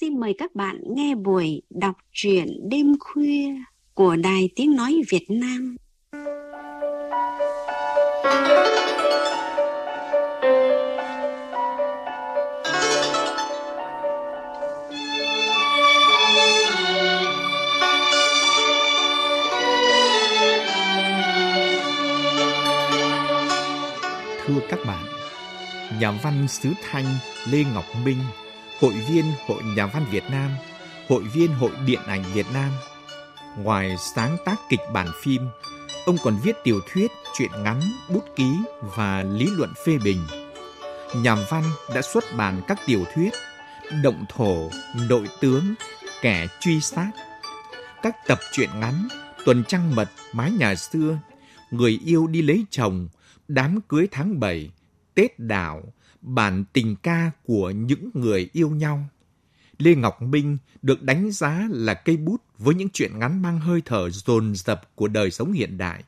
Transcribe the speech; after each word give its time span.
xin 0.00 0.20
mời 0.20 0.34
các 0.38 0.54
bạn 0.54 0.80
nghe 0.86 1.14
buổi 1.14 1.62
đọc 1.70 1.96
truyện 2.12 2.68
đêm 2.70 2.94
khuya 3.00 3.54
của 3.94 4.16
Đài 4.16 4.48
Tiếng 4.56 4.76
Nói 4.76 5.00
Việt 5.08 5.26
Nam. 5.28 5.76
Thưa 24.46 24.60
các 24.68 24.78
bạn, 24.86 25.04
nhà 26.00 26.10
văn 26.22 26.48
xứ 26.48 26.72
Thanh 26.90 27.04
Lê 27.50 27.64
Ngọc 27.74 27.84
Minh 28.04 28.18
hội 28.80 28.94
viên 29.08 29.24
Hội 29.46 29.62
Nhà 29.62 29.86
văn 29.86 30.04
Việt 30.10 30.24
Nam, 30.30 30.50
hội 31.08 31.22
viên 31.22 31.52
Hội 31.52 31.70
Điện 31.86 32.00
ảnh 32.06 32.24
Việt 32.34 32.46
Nam. 32.54 32.70
Ngoài 33.56 33.96
sáng 34.14 34.36
tác 34.44 34.56
kịch 34.68 34.80
bản 34.92 35.06
phim, 35.22 35.48
ông 36.06 36.16
còn 36.22 36.38
viết 36.42 36.56
tiểu 36.64 36.80
thuyết, 36.92 37.10
truyện 37.38 37.50
ngắn, 37.62 37.80
bút 38.08 38.24
ký 38.36 38.52
và 38.80 39.22
lý 39.22 39.48
luận 39.56 39.72
phê 39.86 39.98
bình. 40.04 40.26
Nhà 41.16 41.36
văn 41.50 41.62
đã 41.94 42.02
xuất 42.02 42.24
bản 42.36 42.62
các 42.68 42.78
tiểu 42.86 43.04
thuyết 43.14 43.30
Động 44.02 44.24
thổ, 44.28 44.70
Nội 45.08 45.28
tướng, 45.40 45.74
Kẻ 46.22 46.46
truy 46.60 46.80
sát, 46.80 47.10
các 48.02 48.16
tập 48.26 48.38
truyện 48.52 48.70
ngắn 48.80 49.08
Tuần 49.44 49.64
trăng 49.68 49.94
mật, 49.96 50.08
Mái 50.32 50.50
nhà 50.50 50.74
xưa, 50.74 51.18
Người 51.70 52.00
yêu 52.04 52.26
đi 52.26 52.42
lấy 52.42 52.64
chồng, 52.70 53.08
Đám 53.48 53.80
cưới 53.80 54.08
tháng 54.10 54.40
7, 54.40 54.70
Tết 55.18 55.38
đảo, 55.38 55.82
bản 56.20 56.64
tình 56.72 56.96
ca 56.96 57.30
của 57.44 57.70
những 57.70 58.10
người 58.14 58.48
yêu 58.52 58.70
nhau. 58.70 59.04
Lê 59.78 59.94
Ngọc 59.94 60.22
Minh 60.22 60.58
được 60.82 61.02
đánh 61.02 61.30
giá 61.30 61.68
là 61.70 61.94
cây 61.94 62.16
bút 62.16 62.42
với 62.58 62.74
những 62.74 62.88
chuyện 62.92 63.18
ngắn 63.18 63.42
mang 63.42 63.60
hơi 63.60 63.82
thở 63.84 64.10
dồn 64.10 64.54
dập 64.54 64.80
của 64.94 65.08
đời 65.08 65.30
sống 65.30 65.52
hiện 65.52 65.78
đại, 65.78 66.04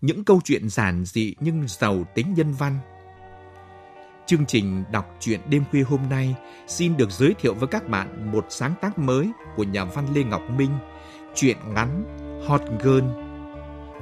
những 0.00 0.24
câu 0.24 0.40
chuyện 0.44 0.68
giản 0.68 1.04
dị 1.04 1.34
nhưng 1.40 1.64
giàu 1.68 2.04
tính 2.14 2.34
nhân 2.34 2.52
văn. 2.52 2.78
Chương 4.26 4.46
trình 4.46 4.84
đọc 4.92 5.16
truyện 5.20 5.40
đêm 5.50 5.64
khuya 5.70 5.82
hôm 5.82 6.00
nay 6.10 6.34
xin 6.66 6.96
được 6.96 7.10
giới 7.10 7.34
thiệu 7.40 7.54
với 7.54 7.68
các 7.68 7.88
bạn 7.88 8.32
một 8.32 8.46
sáng 8.48 8.74
tác 8.80 8.98
mới 8.98 9.30
của 9.56 9.64
nhà 9.64 9.84
văn 9.84 10.14
Lê 10.14 10.22
Ngọc 10.22 10.42
Minh, 10.56 10.78
truyện 11.34 11.56
ngắn 11.74 12.04
Hot 12.48 12.62
Girl. 12.82 13.04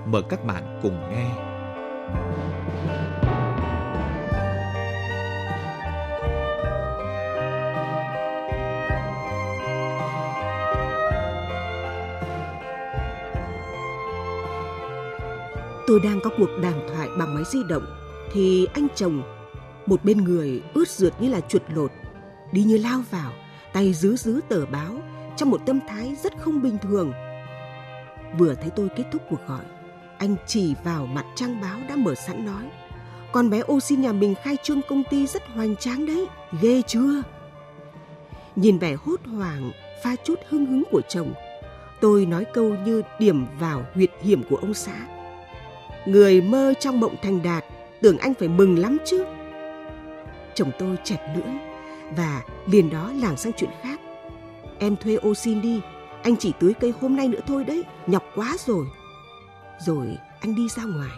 Mời 0.06 0.22
các 0.30 0.44
bạn 0.44 0.78
cùng 0.82 1.00
nghe. 1.10 1.45
Tôi 15.86 16.00
đang 16.00 16.20
có 16.20 16.30
cuộc 16.38 16.50
đàm 16.62 16.74
thoại 16.88 17.08
bằng 17.18 17.34
máy 17.34 17.44
di 17.46 17.58
động, 17.68 17.86
thì 18.32 18.68
anh 18.74 18.86
chồng, 18.94 19.22
một 19.86 20.04
bên 20.04 20.24
người 20.24 20.62
ướt 20.74 20.88
rượt 20.88 21.12
như 21.20 21.28
là 21.28 21.40
chuột 21.40 21.62
lột, 21.74 21.90
đi 22.52 22.62
như 22.62 22.78
lao 22.78 23.02
vào, 23.10 23.32
tay 23.72 23.92
giữ 23.92 24.16
giữ 24.16 24.40
tờ 24.48 24.66
báo, 24.66 24.92
trong 25.36 25.50
một 25.50 25.60
tâm 25.66 25.80
thái 25.88 26.16
rất 26.22 26.32
không 26.38 26.62
bình 26.62 26.78
thường. 26.82 27.12
Vừa 28.38 28.54
thấy 28.54 28.70
tôi 28.76 28.88
kết 28.96 29.04
thúc 29.12 29.22
cuộc 29.30 29.40
gọi, 29.48 29.64
anh 30.18 30.36
chỉ 30.46 30.74
vào 30.84 31.06
mặt 31.06 31.24
trang 31.34 31.60
báo 31.60 31.78
đã 31.88 31.96
mở 31.96 32.14
sẵn 32.14 32.44
nói, 32.44 32.64
con 33.32 33.50
bé 33.50 33.58
ô 33.58 33.80
xin 33.80 34.00
nhà 34.00 34.12
mình 34.12 34.34
khai 34.42 34.56
trương 34.62 34.80
công 34.88 35.02
ty 35.10 35.26
rất 35.26 35.42
hoành 35.48 35.76
tráng 35.76 36.06
đấy, 36.06 36.26
ghê 36.62 36.82
chưa? 36.86 37.22
Nhìn 38.56 38.78
vẻ 38.78 38.96
hốt 39.04 39.20
hoảng, 39.24 39.70
pha 40.02 40.16
chút 40.24 40.40
hưng 40.48 40.66
hứng 40.66 40.82
của 40.90 41.00
chồng, 41.08 41.32
tôi 42.00 42.26
nói 42.26 42.44
câu 42.54 42.74
như 42.86 43.02
điểm 43.18 43.46
vào 43.58 43.84
huyệt 43.94 44.10
hiểm 44.20 44.42
của 44.50 44.56
ông 44.56 44.74
xã. 44.74 45.15
Người 46.06 46.40
mơ 46.40 46.74
trong 46.80 47.00
mộng 47.00 47.16
thành 47.22 47.42
đạt, 47.42 47.64
tưởng 48.02 48.18
anh 48.18 48.34
phải 48.34 48.48
mừng 48.48 48.78
lắm 48.78 48.98
chứ. 49.04 49.24
Chồng 50.54 50.70
tôi 50.78 50.96
chẹp 51.04 51.20
lưỡi 51.36 51.54
và 52.16 52.42
liền 52.66 52.90
đó 52.90 53.12
lảng 53.22 53.36
sang 53.36 53.52
chuyện 53.52 53.70
khác. 53.82 54.00
Em 54.78 54.96
thuê 54.96 55.14
ô 55.14 55.34
xin 55.34 55.62
đi, 55.62 55.80
anh 56.22 56.36
chỉ 56.36 56.52
tưới 56.60 56.72
cây 56.80 56.92
hôm 57.00 57.16
nay 57.16 57.28
nữa 57.28 57.40
thôi 57.46 57.64
đấy, 57.64 57.84
nhọc 58.06 58.24
quá 58.34 58.56
rồi. 58.66 58.86
Rồi 59.86 60.06
anh 60.40 60.54
đi 60.54 60.68
ra 60.68 60.82
ngoài. 60.84 61.16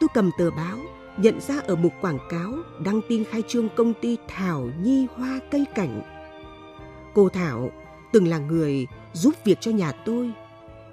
Tôi 0.00 0.08
cầm 0.14 0.30
tờ 0.38 0.50
báo, 0.50 0.78
nhận 1.16 1.40
ra 1.40 1.54
ở 1.66 1.76
mục 1.76 1.92
quảng 2.00 2.18
cáo 2.30 2.52
đăng 2.84 3.00
tin 3.08 3.24
khai 3.24 3.42
trương 3.48 3.68
công 3.68 3.94
ty 3.94 4.16
Thảo 4.28 4.70
Nhi 4.82 5.06
Hoa 5.16 5.40
Cây 5.50 5.64
Cảnh. 5.74 6.02
Cô 7.14 7.28
Thảo 7.28 7.70
từng 8.12 8.28
là 8.28 8.38
người 8.38 8.86
giúp 9.12 9.34
việc 9.44 9.60
cho 9.60 9.70
nhà 9.70 9.92
tôi. 9.92 10.30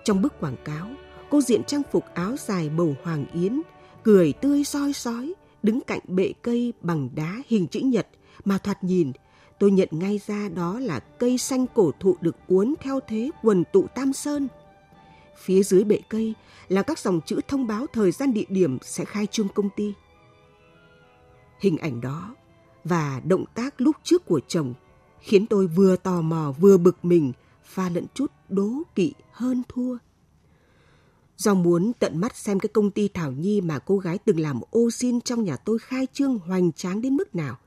Trong 0.03 0.21
bức 0.21 0.39
quảng 0.39 0.57
cáo, 0.65 0.87
cô 1.29 1.41
diện 1.41 1.63
trang 1.63 1.81
phục 1.91 2.05
áo 2.13 2.35
dài 2.37 2.69
màu 2.69 2.95
hoàng 3.03 3.25
yến, 3.33 3.61
cười 4.03 4.33
tươi 4.33 4.63
soi 4.63 4.93
sói, 4.93 5.33
đứng 5.63 5.81
cạnh 5.81 5.99
bệ 6.07 6.33
cây 6.41 6.73
bằng 6.81 7.09
đá 7.15 7.41
hình 7.47 7.67
chữ 7.67 7.79
nhật 7.79 8.07
mà 8.45 8.57
thoạt 8.57 8.83
nhìn 8.83 9.11
tôi 9.59 9.71
nhận 9.71 9.89
ngay 9.91 10.19
ra 10.27 10.49
đó 10.49 10.79
là 10.79 10.99
cây 10.99 11.37
xanh 11.37 11.65
cổ 11.73 11.91
thụ 11.99 12.15
được 12.21 12.35
uốn 12.47 12.73
theo 12.79 12.99
thế 13.07 13.31
quần 13.43 13.63
tụ 13.73 13.87
Tam 13.95 14.13
Sơn. 14.13 14.47
Phía 15.37 15.63
dưới 15.63 15.83
bệ 15.83 15.99
cây 16.09 16.33
là 16.67 16.81
các 16.81 16.99
dòng 16.99 17.21
chữ 17.25 17.39
thông 17.47 17.67
báo 17.67 17.85
thời 17.93 18.11
gian 18.11 18.33
địa 18.33 18.45
điểm 18.49 18.77
sẽ 18.81 19.05
khai 19.05 19.25
trương 19.25 19.47
công 19.47 19.69
ty. 19.75 19.93
Hình 21.59 21.77
ảnh 21.77 22.01
đó 22.01 22.35
và 22.83 23.21
động 23.25 23.45
tác 23.55 23.81
lúc 23.81 23.95
trước 24.03 24.25
của 24.25 24.39
chồng 24.47 24.73
khiến 25.19 25.45
tôi 25.45 25.67
vừa 25.67 25.95
tò 25.95 26.21
mò 26.21 26.53
vừa 26.59 26.77
bực 26.77 27.05
mình 27.05 27.31
pha 27.63 27.89
lẫn 27.89 28.05
chút 28.13 28.31
đố 28.49 28.69
kỵ 28.95 29.13
hơn 29.31 29.63
thua. 29.67 29.97
Do 31.37 31.53
muốn 31.53 31.91
tận 31.99 32.17
mắt 32.17 32.35
xem 32.35 32.59
cái 32.59 32.69
công 32.73 32.91
ty 32.91 33.07
Thảo 33.07 33.31
Nhi 33.31 33.61
mà 33.61 33.79
cô 33.79 33.97
gái 33.97 34.17
từng 34.17 34.39
làm 34.39 34.61
ô 34.69 34.91
xin 34.91 35.21
trong 35.21 35.43
nhà 35.43 35.55
tôi 35.55 35.79
khai 35.79 36.07
trương 36.13 36.39
hoành 36.39 36.71
tráng 36.71 37.01
đến 37.01 37.15
mức 37.15 37.35
nào, 37.35 37.57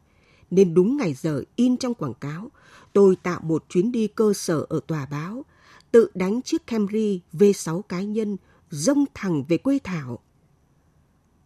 nên 0.51 0.75
đúng 0.75 0.97
ngày 0.97 1.15
giờ 1.15 1.43
in 1.57 1.77
trong 1.77 1.95
quảng 1.95 2.15
cáo, 2.15 2.51
tôi 2.93 3.17
tạo 3.17 3.41
một 3.43 3.65
chuyến 3.69 3.93
đi 3.93 4.09
cơ 4.09 4.33
sở 4.33 4.67
ở 4.69 4.81
tòa 4.87 5.07
báo, 5.07 5.45
tự 5.91 6.11
đánh 6.15 6.43
chiếc 6.43 6.67
Camry 6.67 7.21
V6 7.33 7.83
cá 7.83 8.01
nhân, 8.01 8.37
dông 8.71 9.05
thẳng 9.15 9.45
về 9.49 9.59
quê 9.59 9.79
Thảo. 9.85 10.19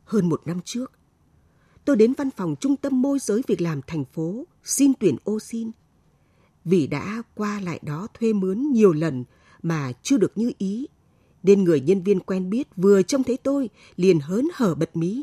Hơn 0.05 0.29
một 0.29 0.43
năm 0.45 0.61
trước, 0.65 0.93
tôi 1.85 1.97
đến 1.97 2.13
văn 2.13 2.31
phòng 2.31 2.57
trung 2.61 2.77
tâm 2.77 3.03
môi 3.03 3.19
giới 3.19 3.43
việc 3.47 3.61
làm 3.61 3.81
thành 3.87 4.05
phố 4.05 4.45
xin 4.65 4.93
tuyển 5.01 5.17
ô 5.25 5.41
xin. 5.41 5.71
Vì 6.65 6.87
đã 6.87 7.23
qua 7.35 7.61
lại 7.61 7.81
đó 7.83 8.09
thuê 8.15 8.33
mướn 8.33 8.73
nhiều 8.73 8.93
lần 8.93 9.25
mà 9.63 9.93
chưa 10.03 10.17
được 10.17 10.39
như 10.39 10.53
ý, 10.59 10.87
nên 11.45 11.65
người 11.65 11.81
nhân 11.81 12.03
viên 12.03 12.21
quen 12.21 12.51
biết 12.51 12.69
vừa 12.77 13.03
trông 13.03 13.25
thấy 13.25 13.37
tôi 13.37 13.71
liền 13.97 14.21
hớn 14.21 14.49
hở 14.55 14.75
bật 14.75 14.97
mí. 14.97 15.23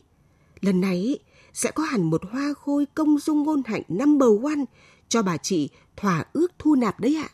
Lần 0.62 0.82
này 0.82 1.20
sẽ 1.54 1.72
có 1.72 1.84
hẳn 1.84 2.04
một 2.04 2.22
hoa 2.32 2.54
khôi 2.58 2.86
công 2.86 3.20
dung 3.20 3.44
ngôn 3.44 3.62
hạnh 3.66 3.84
number 3.88 4.30
one 4.44 4.66
cho 5.08 5.22
bà 5.22 5.38
chị 5.38 5.70
thỏa 5.96 6.26
ước 6.34 6.52
thu 6.60 6.76
nạp 6.76 7.00
đấy 7.00 7.16
ạ. 7.16 7.30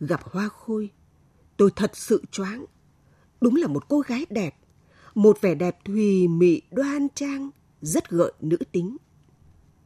Gặp 0.00 0.20
hoa 0.24 0.48
khôi, 0.48 0.90
tôi 1.56 1.70
thật 1.76 1.90
sự 1.94 2.22
choáng. 2.30 2.64
Đúng 3.40 3.56
là 3.56 3.66
một 3.66 3.88
cô 3.88 4.00
gái 4.00 4.26
đẹp, 4.30 4.54
một 5.14 5.40
vẻ 5.40 5.54
đẹp 5.54 5.84
thùy 5.84 6.28
mị 6.28 6.60
đoan 6.70 7.08
trang, 7.14 7.50
rất 7.80 8.10
gợi 8.10 8.32
nữ 8.40 8.56
tính. 8.72 8.96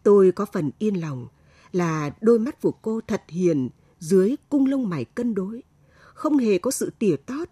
Tôi 0.03 0.33
có 0.33 0.47
phần 0.53 0.71
yên 0.79 1.01
lòng 1.01 1.27
là 1.73 2.11
đôi 2.21 2.39
mắt 2.39 2.61
của 2.61 2.71
cô 2.71 3.01
thật 3.07 3.23
hiền 3.29 3.69
dưới 3.99 4.37
cung 4.49 4.67
lông 4.67 4.89
mày 4.89 5.05
cân 5.05 5.35
đối, 5.35 5.63
không 6.15 6.39
hề 6.39 6.59
có 6.59 6.71
sự 6.71 6.93
tỉa 6.99 7.17
tót 7.17 7.49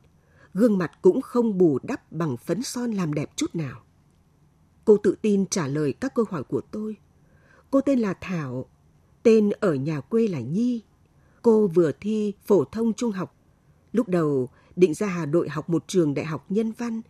gương 0.54 0.78
mặt 0.78 0.92
cũng 1.02 1.20
không 1.20 1.58
bù 1.58 1.78
đắp 1.82 2.12
bằng 2.12 2.36
phấn 2.36 2.62
son 2.62 2.92
làm 2.92 3.14
đẹp 3.14 3.30
chút 3.36 3.54
nào. 3.54 3.80
Cô 4.84 4.96
tự 4.96 5.16
tin 5.22 5.46
trả 5.46 5.68
lời 5.68 5.92
các 5.92 6.14
câu 6.14 6.24
hỏi 6.30 6.44
của 6.44 6.60
tôi. 6.60 6.96
Cô 7.70 7.80
tên 7.80 7.98
là 7.98 8.14
Thảo, 8.20 8.66
tên 9.22 9.50
ở 9.60 9.74
nhà 9.74 10.00
quê 10.00 10.28
là 10.28 10.40
Nhi. 10.40 10.82
Cô 11.42 11.66
vừa 11.66 11.92
thi 12.00 12.32
phổ 12.44 12.64
thông 12.64 12.92
trung 12.92 13.12
học. 13.12 13.36
Lúc 13.92 14.08
đầu 14.08 14.48
định 14.76 14.94
ra 14.94 15.06
Hà 15.06 15.26
Nội 15.26 15.48
học 15.48 15.70
một 15.70 15.84
trường 15.86 16.14
đại 16.14 16.24
học 16.24 16.46
nhân 16.48 16.72
văn, 16.72 17.00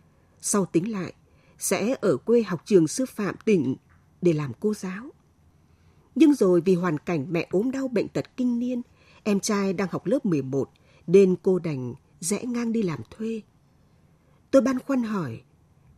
sau 0.41 0.65
tính 0.65 0.91
lại 0.91 1.13
sẽ 1.57 1.95
ở 2.01 2.17
quê 2.17 2.43
học 2.43 2.61
trường 2.65 2.87
sư 2.87 3.05
phạm 3.05 3.35
tỉnh 3.45 3.75
để 4.21 4.33
làm 4.33 4.51
cô 4.59 4.73
giáo. 4.73 5.09
Nhưng 6.15 6.33
rồi 6.33 6.61
vì 6.61 6.75
hoàn 6.75 6.97
cảnh 6.97 7.25
mẹ 7.29 7.47
ốm 7.51 7.71
đau 7.71 7.87
bệnh 7.87 8.07
tật 8.07 8.37
kinh 8.37 8.59
niên, 8.59 8.81
em 9.23 9.39
trai 9.39 9.73
đang 9.73 9.87
học 9.91 10.05
lớp 10.05 10.25
11 10.25 10.69
nên 11.07 11.35
cô 11.43 11.59
đành 11.59 11.93
rẽ 12.19 12.45
ngang 12.45 12.71
đi 12.71 12.81
làm 12.81 12.99
thuê. 13.09 13.41
Tôi 14.51 14.61
băn 14.61 14.79
khoăn 14.79 15.03
hỏi, 15.03 15.41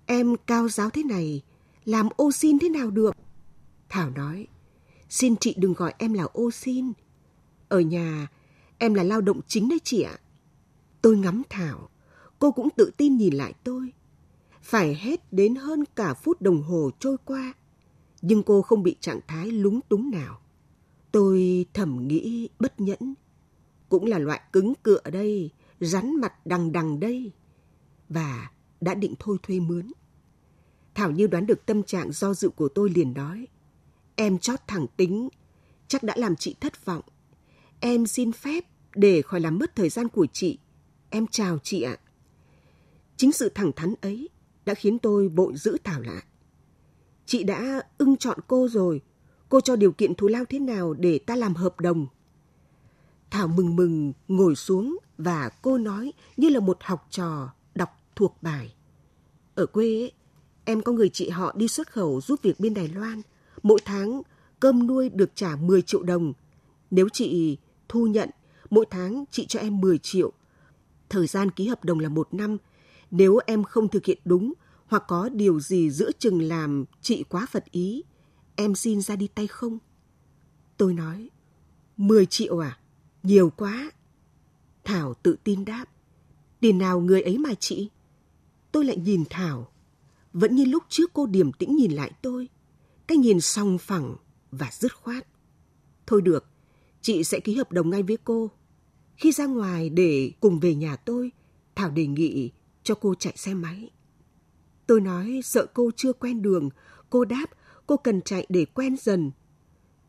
em 0.05 0.35
cao 0.47 0.69
giáo 0.69 0.89
thế 0.89 1.03
này, 1.03 1.41
làm 1.85 2.09
ô 2.15 2.31
xin 2.31 2.59
thế 2.59 2.69
nào 2.69 2.91
được? 2.91 3.15
Thảo 3.89 4.09
nói, 4.09 4.47
xin 5.09 5.35
chị 5.35 5.55
đừng 5.57 5.73
gọi 5.73 5.93
em 5.97 6.13
là 6.13 6.23
ô 6.23 6.51
xin. 6.51 6.91
Ở 7.69 7.79
nhà, 7.79 8.27
em 8.77 8.93
là 8.93 9.03
lao 9.03 9.21
động 9.21 9.41
chính 9.47 9.69
đấy 9.69 9.79
chị 9.83 10.01
ạ. 10.01 10.17
Tôi 11.01 11.17
ngắm 11.17 11.41
Thảo, 11.49 11.89
cô 12.39 12.51
cũng 12.51 12.69
tự 12.69 12.91
tin 12.97 13.17
nhìn 13.17 13.33
lại 13.33 13.53
tôi. 13.63 13.93
Phải 14.61 14.95
hết 14.95 15.33
đến 15.33 15.55
hơn 15.55 15.83
cả 15.95 16.13
phút 16.13 16.41
đồng 16.41 16.61
hồ 16.61 16.91
trôi 16.99 17.17
qua, 17.25 17.53
nhưng 18.21 18.43
cô 18.43 18.61
không 18.61 18.83
bị 18.83 18.95
trạng 18.99 19.19
thái 19.27 19.51
lúng 19.51 19.79
túng 19.89 20.11
nào. 20.11 20.39
Tôi 21.11 21.65
thầm 21.73 22.07
nghĩ 22.07 22.49
bất 22.59 22.79
nhẫn. 22.79 23.13
Cũng 23.89 24.05
là 24.05 24.19
loại 24.19 24.41
cứng 24.53 24.73
cựa 24.83 25.01
đây, 25.11 25.51
rắn 25.79 26.15
mặt 26.15 26.45
đằng 26.45 26.71
đằng 26.71 26.99
đây. 26.99 27.31
Và 28.09 28.51
đã 28.81 28.93
định 28.93 29.13
thôi 29.19 29.37
thuê 29.43 29.59
mướn. 29.59 29.91
Thảo 30.95 31.11
như 31.11 31.27
đoán 31.27 31.45
được 31.45 31.65
tâm 31.65 31.83
trạng 31.83 32.11
do 32.11 32.33
dự 32.33 32.49
của 32.49 32.69
tôi 32.69 32.89
liền 32.89 33.13
nói. 33.13 33.47
Em 34.15 34.37
chót 34.37 34.59
thẳng 34.67 34.85
tính, 34.97 35.29
chắc 35.87 36.03
đã 36.03 36.13
làm 36.17 36.35
chị 36.35 36.55
thất 36.61 36.85
vọng. 36.85 37.03
Em 37.79 38.07
xin 38.07 38.31
phép 38.31 38.63
để 38.95 39.21
khỏi 39.21 39.39
làm 39.39 39.59
mất 39.59 39.75
thời 39.75 39.89
gian 39.89 40.07
của 40.07 40.27
chị. 40.33 40.59
Em 41.09 41.27
chào 41.27 41.59
chị 41.63 41.81
ạ. 41.81 41.97
Chính 43.17 43.31
sự 43.31 43.49
thẳng 43.49 43.71
thắn 43.75 43.93
ấy 44.01 44.29
đã 44.65 44.73
khiến 44.73 44.99
tôi 44.99 45.29
bội 45.29 45.53
giữ 45.55 45.77
Thảo 45.83 46.01
lại. 46.01 46.23
Chị 47.25 47.43
đã 47.43 47.81
ưng 47.97 48.17
chọn 48.17 48.39
cô 48.47 48.67
rồi. 48.67 49.01
Cô 49.49 49.61
cho 49.61 49.75
điều 49.75 49.91
kiện 49.91 50.15
thù 50.15 50.27
lao 50.27 50.45
thế 50.45 50.59
nào 50.59 50.93
để 50.93 51.19
ta 51.19 51.35
làm 51.35 51.53
hợp 51.53 51.79
đồng? 51.79 52.07
Thảo 53.31 53.47
mừng 53.47 53.75
mừng 53.75 54.13
ngồi 54.27 54.55
xuống 54.55 54.97
và 55.17 55.49
cô 55.61 55.77
nói 55.77 56.13
như 56.37 56.49
là 56.49 56.59
một 56.59 56.77
học 56.81 57.07
trò 57.09 57.49
đọc 57.75 57.89
thuộc 58.15 58.37
bài. 58.41 58.73
Ở 59.55 59.65
quê 59.65 59.85
ấy, 59.85 60.11
em 60.65 60.81
có 60.81 60.91
người 60.91 61.09
chị 61.09 61.29
họ 61.29 61.53
đi 61.55 61.67
xuất 61.67 61.91
khẩu 61.91 62.21
giúp 62.21 62.39
việc 62.41 62.59
bên 62.59 62.73
Đài 62.73 62.87
Loan. 62.87 63.21
Mỗi 63.63 63.79
tháng 63.85 64.21
cơm 64.59 64.87
nuôi 64.87 65.09
được 65.09 65.31
trả 65.35 65.55
10 65.55 65.81
triệu 65.81 66.03
đồng. 66.03 66.33
Nếu 66.91 67.09
chị 67.09 67.57
thu 67.89 68.07
nhận, 68.07 68.29
mỗi 68.69 68.85
tháng 68.89 69.23
chị 69.31 69.45
cho 69.45 69.59
em 69.59 69.81
10 69.81 69.97
triệu. 69.97 70.31
Thời 71.09 71.27
gian 71.27 71.51
ký 71.51 71.67
hợp 71.67 71.85
đồng 71.85 71.99
là 71.99 72.09
một 72.09 72.33
năm. 72.33 72.57
Nếu 73.11 73.39
em 73.45 73.63
không 73.63 73.87
thực 73.87 74.05
hiện 74.05 74.19
đúng 74.25 74.53
hoặc 74.87 75.03
có 75.07 75.29
điều 75.29 75.59
gì 75.59 75.89
giữa 75.89 76.11
chừng 76.19 76.41
làm 76.41 76.85
chị 77.01 77.23
quá 77.29 77.45
phật 77.51 77.71
ý, 77.71 78.03
em 78.55 78.75
xin 78.75 79.01
ra 79.01 79.15
đi 79.15 79.27
tay 79.27 79.47
không? 79.47 79.77
Tôi 80.77 80.93
nói, 80.93 81.29
10 81.97 82.25
triệu 82.25 82.59
à? 82.59 82.77
Nhiều 83.27 83.49
quá. 83.49 83.91
Thảo 84.83 85.13
tự 85.13 85.35
tin 85.43 85.65
đáp, 85.65 85.85
tiền 86.59 86.77
nào 86.77 86.99
người 86.99 87.21
ấy 87.21 87.37
mà 87.37 87.53
chị? 87.59 87.89
Tôi 88.71 88.85
lại 88.85 88.97
nhìn 88.97 89.23
Thảo, 89.29 89.71
vẫn 90.33 90.55
như 90.55 90.65
lúc 90.65 90.83
trước 90.89 91.13
cô 91.13 91.25
điềm 91.25 91.51
tĩnh 91.51 91.75
nhìn 91.75 91.91
lại 91.91 92.11
tôi, 92.21 92.47
cái 93.07 93.17
nhìn 93.17 93.41
song 93.41 93.77
phẳng 93.77 94.15
và 94.51 94.69
dứt 94.71 94.95
khoát. 94.95 95.27
Thôi 96.05 96.21
được, 96.21 96.45
chị 97.01 97.23
sẽ 97.23 97.39
ký 97.39 97.55
hợp 97.55 97.71
đồng 97.71 97.89
ngay 97.89 98.03
với 98.03 98.17
cô. 98.23 98.51
Khi 99.15 99.31
ra 99.31 99.45
ngoài 99.45 99.89
để 99.89 100.31
cùng 100.39 100.59
về 100.59 100.75
nhà 100.75 100.95
tôi, 100.95 101.31
Thảo 101.75 101.89
đề 101.89 102.07
nghị 102.07 102.51
cho 102.83 102.95
cô 102.95 103.15
chạy 103.15 103.33
xe 103.37 103.53
máy. 103.53 103.89
Tôi 104.87 105.01
nói 105.01 105.41
sợ 105.43 105.65
cô 105.73 105.91
chưa 105.95 106.13
quen 106.13 106.41
đường, 106.41 106.69
cô 107.09 107.25
đáp 107.25 107.45
cô 107.87 107.97
cần 107.97 108.21
chạy 108.21 108.45
để 108.49 108.65
quen 108.65 108.95
dần. 109.01 109.31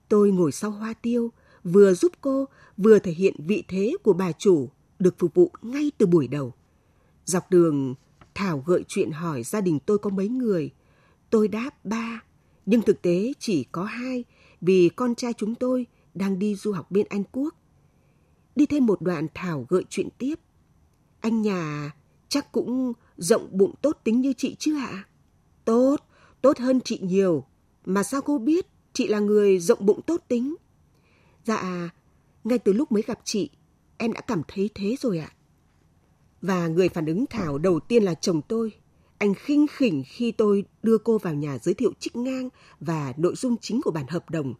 Tôi 0.09 0.31
ngồi 0.31 0.53
sau 0.53 0.71
hoa 0.71 0.95
tiêu, 0.95 1.33
vừa 1.69 1.95
giúp 1.95 2.13
cô, 2.21 2.49
vừa 2.77 2.99
thể 2.99 3.13
hiện 3.13 3.35
vị 3.39 3.65
thế 3.69 3.93
của 4.03 4.13
bà 4.13 4.33
chủ, 4.33 4.69
được 4.99 5.19
phục 5.19 5.35
vụ 5.35 5.51
ngay 5.63 5.93
từ 5.99 6.07
buổi 6.07 6.29
đầu. 6.29 6.53
Dọc 7.25 7.51
đường, 7.51 7.95
Thảo 8.35 8.63
gợi 8.67 8.85
chuyện 8.89 9.11
hỏi 9.11 9.43
gia 9.43 9.61
đình 9.61 9.79
tôi 9.87 9.99
có 9.99 10.11
mấy 10.11 10.29
người. 10.29 10.71
Tôi 11.31 11.49
đáp 11.49 11.85
ba, 11.85 12.23
nhưng 12.67 12.83
thực 12.83 13.03
tế 13.03 13.33
chỉ 13.39 13.65
có 13.73 13.85
hai 13.85 14.25
vì 14.61 14.89
con 14.89 15.15
trai 15.15 15.33
chúng 15.33 15.55
tôi 15.55 15.87
đang 16.15 16.39
đi 16.39 16.55
du 16.55 16.73
học 16.73 16.91
bên 16.91 17.07
Anh 17.09 17.25
Quốc. 17.33 17.55
Đi 18.57 18.67
thêm 18.67 18.87
một 18.87 19.03
đoạn 19.03 19.27
Thảo 19.35 19.67
gợi 19.69 19.85
chuyện 19.89 20.09
tiếp. 20.19 20.35
Anh 21.21 21.43
nhà 21.43 21.93
chắc 22.29 22.53
cũng 22.53 22.93
rộng 23.17 23.49
bụng 23.53 23.75
tốt 23.83 24.01
tính 24.05 24.21
như 24.21 24.33
chị 24.33 24.57
chứ 24.59 24.77
ạ? 24.77 25.05
Tốt, 25.65 25.97
tốt 26.41 26.59
hơn 26.59 26.81
chị 26.85 26.99
nhiều. 27.03 27.45
Mà 27.87 28.03
sao 28.03 28.21
cô 28.21 28.39
biết 28.39 28.67
chị 28.93 29.09
là 29.09 29.19
người 29.19 29.59
rộng 29.59 29.87
bụng 29.87 30.01
tốt 30.03 30.25
tính? 30.29 30.55
Dạ, 31.49 31.91
ngay 32.45 32.59
từ 32.59 32.73
lúc 32.73 32.93
mới 32.93 33.03
gặp 33.03 33.19
chị, 33.25 33.51
em 33.97 34.13
đã 34.13 34.21
cảm 34.21 34.43
thấy 34.49 34.71
thế 34.75 34.97
rồi 35.01 35.19
ạ. 35.19 35.33
Và 36.43 36.69
người 36.69 36.89
phản 36.89 37.07
ứng 37.07 37.27
Thảo 37.27 37.59
đầu 37.59 37.81
tiên 37.81 38.03
là 38.03 38.15
chồng 38.15 38.43
tôi. 38.49 38.73
Anh 39.19 39.35
khinh 39.35 39.67
khỉnh 39.71 40.03
khi 40.07 40.33
tôi 40.33 40.65
đưa 40.83 40.99
cô 40.99 41.19
vào 41.19 41.35
nhà 41.35 41.59
giới 41.59 41.75
thiệu 41.75 41.93
trích 41.99 42.17
ngang 42.17 42.49
và 42.81 43.13
nội 43.17 43.35
dung 43.37 43.57
chính 43.61 43.81
của 43.83 43.91
bản 43.91 44.07
hợp 44.09 44.31
đồng. 44.31 44.55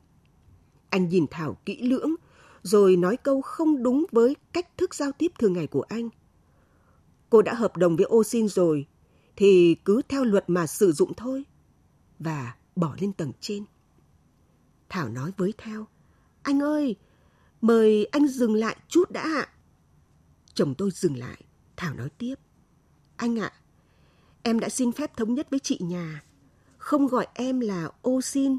Anh 0.91 1.09
nhìn 1.09 1.27
Thảo 1.31 1.57
kỹ 1.65 1.83
lưỡng, 1.83 2.15
rồi 2.63 2.97
nói 2.97 3.17
câu 3.17 3.41
không 3.41 3.83
đúng 3.83 4.07
với 4.13 4.37
cách 4.53 4.77
thức 4.77 4.95
giao 4.95 5.13
tiếp 5.13 5.33
thường 5.39 5.53
ngày 5.53 5.67
của 5.67 5.83
anh. 5.83 6.09
Cô 7.31 7.43
đã 7.43 7.55
hợp 7.55 7.77
đồng 7.77 7.97
với 7.97 8.07
ô 8.07 8.25
xin 8.25 8.49
rồi, 8.49 8.87
thì 9.37 9.77
cứ 9.85 10.03
theo 10.09 10.25
luật 10.25 10.45
mà 10.51 10.67
sử 10.67 10.93
dụng 10.93 11.15
thôi. 11.15 11.45
Và 12.19 12.55
bỏ 12.77 12.97
lên 13.01 13.13
tầng 13.13 13.33
trên. 13.41 13.65
Thảo 14.89 15.09
nói 15.09 15.33
với 15.37 15.55
Theo, 15.59 15.87
anh 16.49 16.63
ơi, 16.63 16.97
mời 17.61 18.05
anh 18.05 18.27
dừng 18.27 18.55
lại 18.55 18.77
chút 18.89 19.11
đã 19.11 19.23
ạ. 19.23 19.49
Chồng 20.55 20.75
tôi 20.75 20.91
dừng 20.91 21.17
lại, 21.17 21.43
Thảo 21.77 21.95
nói 21.95 22.09
tiếp, 22.19 22.35
anh 23.17 23.39
ạ, 23.39 23.53
em 24.43 24.61
đã 24.61 24.69
xin 24.69 24.93
phép 24.93 25.17
thống 25.17 25.35
nhất 25.35 25.47
với 25.51 25.59
chị 25.59 25.79
nhà, 25.83 26.25
không 26.79 27.07
gọi 27.07 27.27
em 27.35 27.61
là 27.61 27.91
ô 28.03 28.21
xin. 28.21 28.59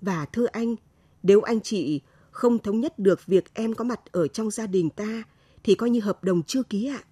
Và 0.00 0.24
thưa 0.24 0.46
anh, 0.46 0.76
nếu 1.22 1.40
anh 1.40 1.60
chị 1.60 2.00
không 2.30 2.58
thống 2.58 2.80
nhất 2.80 2.98
được 2.98 3.26
việc 3.26 3.54
em 3.54 3.74
có 3.74 3.84
mặt 3.84 4.00
ở 4.12 4.28
trong 4.28 4.50
gia 4.50 4.66
đình 4.66 4.90
ta, 4.90 5.22
thì 5.62 5.74
coi 5.74 5.90
như 5.90 6.00
hợp 6.00 6.24
đồng 6.24 6.42
chưa 6.42 6.62
ký 6.62 6.86
ạ. 6.86 7.02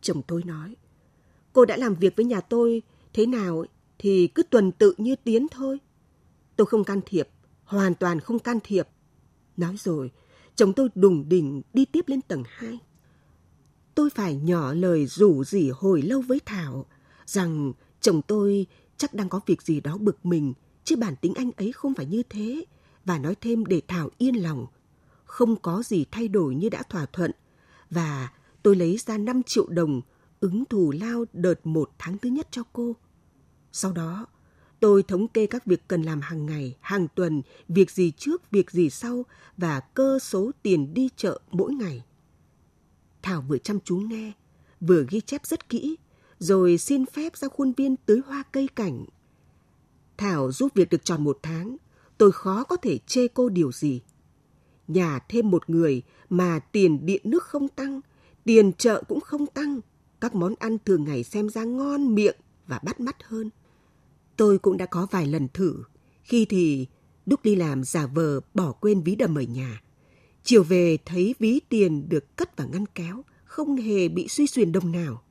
Chồng 0.00 0.22
tôi 0.22 0.42
nói, 0.44 0.76
cô 1.52 1.64
đã 1.64 1.76
làm 1.76 1.94
việc 1.94 2.16
với 2.16 2.24
nhà 2.24 2.40
tôi 2.40 2.82
thế 3.12 3.26
nào 3.26 3.64
thì 3.98 4.26
cứ 4.26 4.42
tuần 4.42 4.72
tự 4.72 4.94
như 4.98 5.16
tiến 5.16 5.46
thôi. 5.50 5.78
Tôi 6.56 6.66
không 6.66 6.84
can 6.84 7.00
thiệp, 7.06 7.28
hoàn 7.64 7.94
toàn 7.94 8.20
không 8.20 8.38
can 8.38 8.58
thiệp. 8.64 8.88
Nói 9.58 9.76
rồi, 9.78 10.10
chồng 10.56 10.72
tôi 10.72 10.88
đùng 10.94 11.28
đỉnh 11.28 11.62
đi 11.72 11.84
tiếp 11.84 12.04
lên 12.06 12.20
tầng 12.20 12.42
2. 12.46 12.78
Tôi 13.94 14.10
phải 14.10 14.36
nhỏ 14.36 14.74
lời 14.74 15.06
rủ 15.06 15.44
rỉ 15.44 15.70
hồi 15.70 16.02
lâu 16.02 16.20
với 16.20 16.40
Thảo 16.46 16.86
rằng 17.26 17.72
chồng 18.00 18.22
tôi 18.22 18.66
chắc 18.96 19.14
đang 19.14 19.28
có 19.28 19.40
việc 19.46 19.62
gì 19.62 19.80
đó 19.80 19.96
bực 19.96 20.26
mình, 20.26 20.52
chứ 20.84 20.96
bản 20.96 21.16
tính 21.16 21.34
anh 21.34 21.50
ấy 21.56 21.72
không 21.72 21.94
phải 21.94 22.06
như 22.06 22.22
thế. 22.30 22.64
Và 23.04 23.18
nói 23.18 23.34
thêm 23.40 23.64
để 23.64 23.82
Thảo 23.88 24.10
yên 24.18 24.42
lòng. 24.42 24.66
Không 25.24 25.56
có 25.56 25.82
gì 25.82 26.04
thay 26.10 26.28
đổi 26.28 26.54
như 26.54 26.68
đã 26.68 26.82
thỏa 26.82 27.06
thuận. 27.06 27.30
Và 27.90 28.32
tôi 28.62 28.76
lấy 28.76 28.98
ra 28.98 29.18
5 29.18 29.42
triệu 29.42 29.66
đồng 29.68 30.00
ứng 30.40 30.64
thù 30.64 30.92
lao 31.00 31.24
đợt 31.32 31.66
một 31.66 31.90
tháng 31.98 32.18
thứ 32.18 32.28
nhất 32.28 32.48
cho 32.50 32.62
cô. 32.72 32.96
Sau 33.72 33.92
đó, 33.92 34.26
tôi 34.80 35.02
thống 35.02 35.28
kê 35.28 35.46
các 35.46 35.66
việc 35.66 35.88
cần 35.88 36.02
làm 36.02 36.20
hàng 36.20 36.46
ngày, 36.46 36.76
hàng 36.80 37.08
tuần, 37.14 37.42
việc 37.68 37.90
gì 37.90 38.10
trước, 38.10 38.50
việc 38.50 38.70
gì 38.70 38.90
sau 38.90 39.24
và 39.56 39.80
cơ 39.80 40.18
số 40.18 40.50
tiền 40.62 40.94
đi 40.94 41.08
chợ 41.16 41.40
mỗi 41.50 41.74
ngày. 41.74 42.04
Thảo 43.22 43.44
vừa 43.48 43.58
chăm 43.58 43.80
chú 43.80 43.96
nghe, 43.96 44.32
vừa 44.80 45.04
ghi 45.10 45.20
chép 45.20 45.46
rất 45.46 45.68
kỹ, 45.68 45.96
rồi 46.38 46.78
xin 46.78 47.06
phép 47.06 47.36
ra 47.36 47.48
khuôn 47.48 47.72
viên 47.76 47.96
tưới 47.96 48.20
hoa 48.26 48.42
cây 48.52 48.68
cảnh. 48.76 49.04
Thảo 50.16 50.52
giúp 50.52 50.74
việc 50.74 50.90
được 50.90 51.04
tròn 51.04 51.24
một 51.24 51.38
tháng, 51.42 51.76
tôi 52.18 52.32
khó 52.32 52.64
có 52.64 52.76
thể 52.76 52.98
chê 53.06 53.28
cô 53.28 53.48
điều 53.48 53.72
gì. 53.72 54.00
Nhà 54.88 55.18
thêm 55.28 55.50
một 55.50 55.70
người 55.70 56.02
mà 56.30 56.58
tiền 56.58 57.06
điện 57.06 57.22
nước 57.24 57.42
không 57.42 57.68
tăng, 57.68 58.00
tiền 58.44 58.72
chợ 58.72 59.02
cũng 59.08 59.20
không 59.20 59.46
tăng, 59.46 59.80
các 60.20 60.34
món 60.34 60.54
ăn 60.58 60.78
thường 60.84 61.04
ngày 61.04 61.24
xem 61.24 61.48
ra 61.48 61.64
ngon 61.64 62.14
miệng 62.14 62.36
và 62.66 62.80
bắt 62.84 63.00
mắt 63.00 63.16
hơn. 63.24 63.50
Tôi 64.38 64.58
cũng 64.58 64.76
đã 64.76 64.86
có 64.86 65.06
vài 65.10 65.26
lần 65.26 65.48
thử, 65.54 65.82
khi 66.22 66.44
thì 66.44 66.86
lúc 67.26 67.42
đi 67.42 67.56
làm 67.56 67.84
giả 67.84 68.06
vờ 68.06 68.40
bỏ 68.54 68.72
quên 68.72 69.02
ví 69.02 69.14
đầm 69.14 69.38
ở 69.38 69.42
nhà. 69.42 69.82
Chiều 70.42 70.62
về 70.62 70.98
thấy 71.04 71.34
ví 71.38 71.60
tiền 71.68 72.08
được 72.08 72.36
cất 72.36 72.56
vào 72.56 72.68
ngăn 72.68 72.86
kéo, 72.86 73.24
không 73.44 73.76
hề 73.76 74.08
bị 74.08 74.28
suy 74.28 74.46
xuyền 74.46 74.72
đồng 74.72 74.92
nào. 74.92 75.22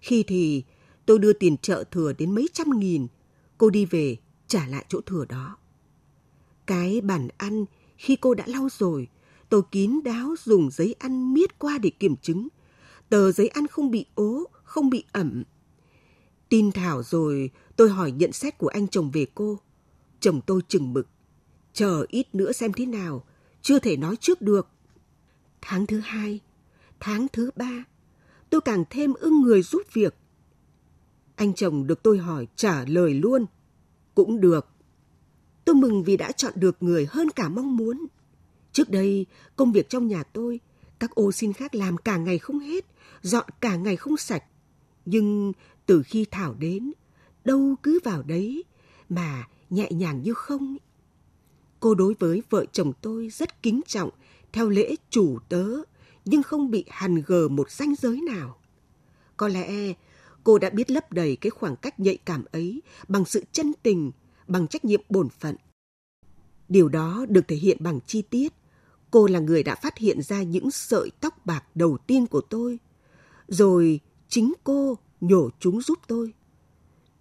Khi 0.00 0.22
thì 0.22 0.64
tôi 1.06 1.18
đưa 1.18 1.32
tiền 1.32 1.56
chợ 1.56 1.84
thừa 1.90 2.12
đến 2.12 2.34
mấy 2.34 2.48
trăm 2.52 2.78
nghìn, 2.78 3.06
cô 3.58 3.70
đi 3.70 3.84
về 3.84 4.16
trả 4.46 4.66
lại 4.66 4.84
chỗ 4.88 5.00
thừa 5.00 5.24
đó. 5.24 5.56
Cái 6.66 7.00
bàn 7.00 7.28
ăn 7.36 7.64
khi 7.96 8.16
cô 8.16 8.34
đã 8.34 8.44
lau 8.46 8.68
rồi, 8.78 9.08
tôi 9.48 9.62
kín 9.72 10.00
đáo 10.04 10.34
dùng 10.44 10.70
giấy 10.70 10.94
ăn 10.98 11.34
miết 11.34 11.58
qua 11.58 11.78
để 11.78 11.90
kiểm 11.90 12.16
chứng. 12.16 12.48
Tờ 13.08 13.32
giấy 13.32 13.48
ăn 13.48 13.66
không 13.66 13.90
bị 13.90 14.06
ố, 14.14 14.44
không 14.62 14.90
bị 14.90 15.04
ẩm. 15.12 15.44
Tin 16.50 16.72
Thảo 16.72 17.02
rồi, 17.02 17.50
tôi 17.76 17.90
hỏi 17.90 18.12
nhận 18.12 18.32
xét 18.32 18.58
của 18.58 18.68
anh 18.68 18.88
chồng 18.88 19.10
về 19.10 19.26
cô. 19.34 19.58
Chồng 20.20 20.40
tôi 20.46 20.60
chừng 20.68 20.92
mực. 20.92 21.08
Chờ 21.72 22.06
ít 22.08 22.34
nữa 22.34 22.52
xem 22.52 22.72
thế 22.72 22.86
nào, 22.86 23.24
chưa 23.62 23.78
thể 23.78 23.96
nói 23.96 24.16
trước 24.16 24.42
được. 24.42 24.68
Tháng 25.60 25.86
thứ 25.86 25.98
hai, 25.98 26.40
tháng 27.00 27.26
thứ 27.32 27.50
ba, 27.56 27.84
tôi 28.50 28.60
càng 28.60 28.84
thêm 28.90 29.14
ưng 29.14 29.40
người 29.40 29.62
giúp 29.62 29.82
việc. 29.92 30.14
Anh 31.36 31.54
chồng 31.54 31.86
được 31.86 32.02
tôi 32.02 32.18
hỏi 32.18 32.46
trả 32.56 32.84
lời 32.84 33.14
luôn. 33.14 33.46
Cũng 34.14 34.40
được. 34.40 34.66
Tôi 35.64 35.74
mừng 35.74 36.04
vì 36.04 36.16
đã 36.16 36.32
chọn 36.32 36.52
được 36.56 36.82
người 36.82 37.06
hơn 37.10 37.30
cả 37.30 37.48
mong 37.48 37.76
muốn. 37.76 38.06
Trước 38.72 38.90
đây, 38.90 39.26
công 39.56 39.72
việc 39.72 39.88
trong 39.88 40.08
nhà 40.08 40.22
tôi, 40.22 40.60
các 40.98 41.14
ô 41.14 41.32
xin 41.32 41.52
khác 41.52 41.74
làm 41.74 41.96
cả 41.96 42.16
ngày 42.16 42.38
không 42.38 42.58
hết, 42.58 42.84
dọn 43.22 43.44
cả 43.60 43.76
ngày 43.76 43.96
không 43.96 44.16
sạch. 44.16 44.44
Nhưng 45.04 45.52
từ 45.90 46.02
khi 46.02 46.26
Thảo 46.30 46.54
đến, 46.58 46.92
đâu 47.44 47.74
cứ 47.82 47.98
vào 48.04 48.22
đấy 48.22 48.64
mà 49.08 49.48
nhẹ 49.70 49.88
nhàng 49.90 50.22
như 50.22 50.34
không. 50.34 50.76
Cô 51.80 51.94
đối 51.94 52.14
với 52.18 52.42
vợ 52.50 52.64
chồng 52.72 52.92
tôi 53.00 53.28
rất 53.28 53.62
kính 53.62 53.80
trọng, 53.86 54.10
theo 54.52 54.68
lễ 54.68 54.94
chủ 55.10 55.38
tớ, 55.48 55.66
nhưng 56.24 56.42
không 56.42 56.70
bị 56.70 56.84
hằn 56.88 57.22
gờ 57.26 57.48
một 57.48 57.70
ranh 57.70 57.94
giới 57.94 58.20
nào. 58.20 58.58
Có 59.36 59.48
lẽ 59.48 59.94
cô 60.44 60.58
đã 60.58 60.70
biết 60.70 60.90
lấp 60.90 61.12
đầy 61.12 61.36
cái 61.36 61.50
khoảng 61.50 61.76
cách 61.76 62.00
nhạy 62.00 62.16
cảm 62.16 62.44
ấy 62.52 62.82
bằng 63.08 63.24
sự 63.24 63.44
chân 63.52 63.72
tình, 63.82 64.12
bằng 64.46 64.68
trách 64.68 64.84
nhiệm 64.84 65.00
bổn 65.08 65.28
phận. 65.28 65.56
Điều 66.68 66.88
đó 66.88 67.26
được 67.28 67.48
thể 67.48 67.56
hiện 67.56 67.76
bằng 67.80 68.00
chi 68.06 68.22
tiết. 68.22 68.52
Cô 69.10 69.26
là 69.26 69.38
người 69.38 69.62
đã 69.62 69.74
phát 69.74 69.98
hiện 69.98 70.22
ra 70.22 70.42
những 70.42 70.70
sợi 70.70 71.10
tóc 71.20 71.46
bạc 71.46 71.64
đầu 71.74 71.98
tiên 72.06 72.26
của 72.26 72.40
tôi. 72.40 72.78
Rồi 73.48 74.00
chính 74.28 74.52
cô 74.64 74.98
nhổ 75.20 75.50
chúng 75.58 75.80
giúp 75.80 75.98
tôi. 76.06 76.34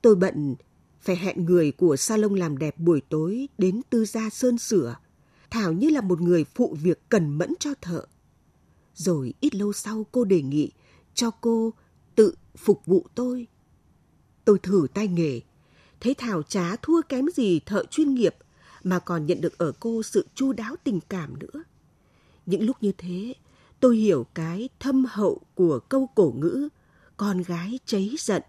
Tôi 0.01 0.15
bận 0.15 0.56
phải 1.01 1.15
hẹn 1.15 1.46
người 1.46 1.72
của 1.72 1.96
salon 1.96 2.36
làm 2.36 2.58
đẹp 2.58 2.77
buổi 2.77 3.01
tối 3.10 3.48
đến 3.58 3.82
tư 3.89 4.06
gia 4.06 4.29
sơn 4.29 4.58
sửa. 4.58 4.96
Thảo 5.50 5.74
như 5.74 5.89
là 5.89 6.01
một 6.01 6.22
người 6.22 6.44
phụ 6.56 6.77
việc 6.82 7.10
cần 7.10 7.38
mẫn 7.38 7.53
cho 7.60 7.74
thợ. 7.82 8.06
Rồi 8.96 9.34
ít 9.39 9.56
lâu 9.56 9.74
sau 9.74 10.06
cô 10.12 10.25
đề 10.25 10.41
nghị 10.41 10.72
cho 11.13 11.32
cô 11.32 11.74
tự 12.15 12.36
phục 12.58 12.86
vụ 12.86 13.06
tôi. 13.15 13.48
Tôi 14.46 14.60
thử 14.60 14.88
tay 14.94 15.08
nghề, 15.08 15.41
thấy 16.00 16.13
Thảo 16.13 16.44
chả 16.44 16.75
thua 16.82 17.01
kém 17.01 17.25
gì 17.36 17.60
thợ 17.60 17.84
chuyên 17.89 18.13
nghiệp 18.13 18.36
mà 18.84 19.00
còn 19.00 19.25
nhận 19.25 19.41
được 19.41 19.58
ở 19.58 19.72
cô 19.79 20.03
sự 20.03 20.27
chu 20.36 20.53
đáo 20.53 20.75
tình 20.84 21.00
cảm 21.10 21.39
nữa. 21.39 21.63
Những 22.46 22.63
lúc 22.63 22.77
như 22.82 22.91
thế, 22.98 23.34
tôi 23.79 23.98
hiểu 23.98 24.25
cái 24.34 24.70
thâm 24.79 25.06
hậu 25.10 25.41
của 25.56 25.79
câu 25.79 26.10
cổ 26.15 26.34
ngữ 26.38 26.70
con 27.19 27.41
gái 27.41 27.79
cháy 27.85 28.15
giận. 28.19 28.41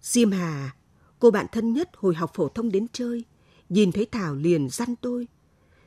Diêm 0.00 0.30
Hà, 0.30 0.76
cô 1.18 1.30
bạn 1.30 1.46
thân 1.52 1.72
nhất 1.72 1.90
hồi 1.96 2.14
học 2.14 2.30
phổ 2.34 2.48
thông 2.48 2.72
đến 2.72 2.86
chơi, 2.92 3.24
nhìn 3.68 3.92
thấy 3.92 4.06
Thảo 4.12 4.34
liền 4.34 4.68
răn 4.68 4.96
tôi. 4.96 5.28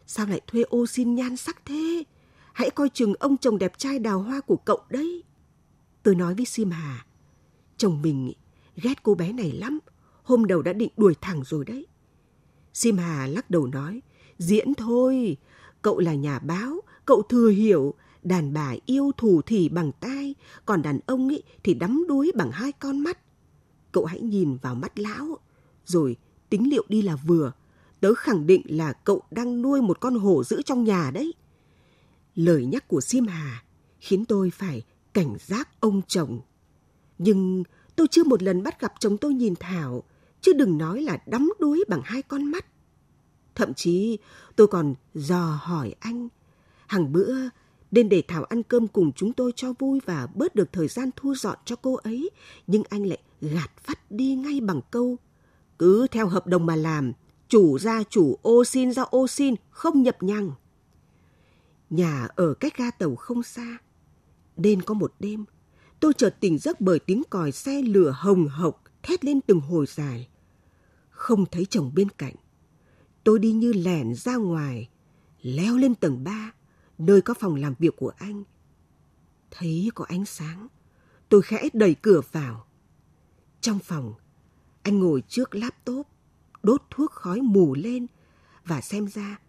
Sao 0.07 0.25
lại 0.25 0.41
thuê 0.47 0.61
ô 0.61 0.87
xin 0.87 1.15
nhan 1.15 1.37
sắc 1.37 1.65
thế? 1.65 2.03
Hãy 2.53 2.69
coi 2.69 2.89
chừng 2.89 3.13
ông 3.13 3.37
chồng 3.37 3.57
đẹp 3.57 3.77
trai 3.77 3.99
đào 3.99 4.21
hoa 4.21 4.41
của 4.41 4.55
cậu 4.55 4.79
đấy. 4.89 5.23
Tôi 6.03 6.15
nói 6.15 6.33
với 6.33 6.45
Sim 6.45 6.71
Hà, 6.71 7.05
chồng 7.77 8.01
mình 8.01 8.33
ghét 8.75 9.03
cô 9.03 9.15
bé 9.15 9.31
này 9.31 9.51
lắm, 9.51 9.79
hôm 10.23 10.45
đầu 10.45 10.61
đã 10.61 10.73
định 10.73 10.91
đuổi 10.97 11.15
thẳng 11.21 11.43
rồi 11.45 11.65
đấy. 11.65 11.87
Sim 12.73 12.97
Hà 12.97 13.27
lắc 13.27 13.49
đầu 13.49 13.67
nói, 13.67 14.01
diễn 14.37 14.73
thôi, 14.73 15.37
cậu 15.81 15.99
là 15.99 16.13
nhà 16.13 16.39
báo, 16.39 16.81
cậu 17.05 17.21
thừa 17.21 17.49
hiểu, 17.49 17.93
đàn 18.23 18.53
bà 18.53 18.75
yêu 18.85 19.11
thủ 19.17 19.41
thì 19.45 19.69
bằng 19.69 19.91
ta 19.91 20.16
còn 20.65 20.81
đàn 20.81 20.99
ông 21.05 21.29
ý 21.29 21.41
thì 21.63 21.73
đắm 21.73 22.05
đuối 22.07 22.31
bằng 22.35 22.51
hai 22.51 22.71
con 22.71 22.99
mắt. 22.99 23.19
Cậu 23.91 24.05
hãy 24.05 24.21
nhìn 24.21 24.57
vào 24.57 24.75
mắt 24.75 24.99
lão, 24.99 25.37
rồi 25.85 26.15
tính 26.49 26.69
liệu 26.69 26.85
đi 26.89 27.01
là 27.01 27.15
vừa. 27.15 27.51
Tớ 27.99 28.13
khẳng 28.13 28.47
định 28.47 28.61
là 28.65 28.93
cậu 28.93 29.21
đang 29.31 29.61
nuôi 29.61 29.81
một 29.81 29.99
con 29.99 30.15
hổ 30.15 30.43
giữ 30.43 30.61
trong 30.61 30.83
nhà 30.83 31.11
đấy. 31.13 31.33
Lời 32.35 32.65
nhắc 32.65 32.87
của 32.87 33.01
Sim 33.01 33.27
Hà 33.27 33.63
khiến 33.99 34.25
tôi 34.25 34.49
phải 34.49 34.83
cảnh 35.13 35.35
giác 35.45 35.69
ông 35.79 36.01
chồng. 36.07 36.39
Nhưng 37.17 37.63
tôi 37.95 38.07
chưa 38.11 38.23
một 38.23 38.43
lần 38.43 38.63
bắt 38.63 38.81
gặp 38.81 38.93
chồng 38.99 39.17
tôi 39.17 39.33
nhìn 39.33 39.53
Thảo, 39.59 40.03
chứ 40.41 40.53
đừng 40.53 40.77
nói 40.77 41.01
là 41.01 41.17
đắm 41.25 41.51
đuối 41.59 41.83
bằng 41.87 42.01
hai 42.05 42.21
con 42.21 42.43
mắt. 42.43 42.65
Thậm 43.55 43.73
chí 43.73 44.17
tôi 44.55 44.67
còn 44.67 44.95
dò 45.13 45.59
hỏi 45.61 45.95
anh, 45.99 46.27
hàng 46.87 47.11
bữa 47.11 47.35
nên 47.97 48.09
để 48.09 48.23
Thảo 48.27 48.43
ăn 48.43 48.63
cơm 48.63 48.87
cùng 48.87 49.11
chúng 49.11 49.33
tôi 49.33 49.51
cho 49.55 49.73
vui 49.79 49.99
và 50.05 50.27
bớt 50.35 50.55
được 50.55 50.73
thời 50.73 50.87
gian 50.87 51.09
thu 51.15 51.35
dọn 51.35 51.57
cho 51.65 51.75
cô 51.75 51.95
ấy, 51.95 52.29
nhưng 52.67 52.83
anh 52.89 53.05
lại 53.05 53.19
gạt 53.41 53.71
phát 53.83 54.11
đi 54.11 54.35
ngay 54.35 54.61
bằng 54.61 54.81
câu 54.91 55.17
cứ 55.79 56.07
theo 56.11 56.27
hợp 56.27 56.47
đồng 56.47 56.65
mà 56.65 56.75
làm, 56.75 57.13
chủ 57.47 57.79
ra 57.79 58.03
chủ 58.09 58.37
ô 58.41 58.65
xin 58.65 58.91
ra 58.91 59.03
ô 59.03 59.27
xin, 59.27 59.55
không 59.69 60.03
nhập 60.03 60.23
nhằng. 60.23 60.51
Nhà 61.89 62.27
ở 62.35 62.53
cách 62.53 62.77
ga 62.77 62.91
tàu 62.91 63.15
không 63.15 63.43
xa. 63.43 63.77
Đêm 64.57 64.81
có 64.81 64.93
một 64.93 65.13
đêm, 65.19 65.45
tôi 65.99 66.13
chợt 66.13 66.35
tỉnh 66.39 66.57
giấc 66.57 66.81
bởi 66.81 66.99
tiếng 66.99 67.23
còi 67.29 67.51
xe 67.51 67.81
lửa 67.81 68.15
hồng 68.17 68.47
hộc 68.47 68.83
thét 69.03 69.25
lên 69.25 69.41
từng 69.41 69.59
hồi 69.59 69.85
dài. 69.87 70.27
Không 71.09 71.45
thấy 71.45 71.65
chồng 71.65 71.91
bên 71.95 72.09
cạnh. 72.09 72.35
Tôi 73.23 73.39
đi 73.39 73.51
như 73.51 73.73
lẻn 73.73 74.15
ra 74.15 74.35
ngoài, 74.35 74.89
leo 75.41 75.77
lên 75.77 75.95
tầng 75.95 76.23
ba, 76.23 76.51
nơi 76.97 77.21
có 77.21 77.33
phòng 77.33 77.55
làm 77.55 77.73
việc 77.79 77.95
của 77.97 78.11
anh. 78.17 78.43
Thấy 79.51 79.89
có 79.95 80.05
ánh 80.07 80.25
sáng, 80.25 80.67
tôi 81.29 81.41
khẽ 81.41 81.69
đẩy 81.73 81.95
cửa 81.95 82.21
vào. 82.31 82.65
Trong 83.61 83.79
phòng, 83.79 84.13
anh 84.83 84.99
ngồi 84.99 85.23
trước 85.27 85.55
laptop, 85.55 86.07
đốt 86.63 86.83
thuốc 86.89 87.11
khói 87.11 87.41
mù 87.41 87.75
lên 87.75 88.07
và 88.65 88.81
xem 88.81 89.07
ra 89.07 89.39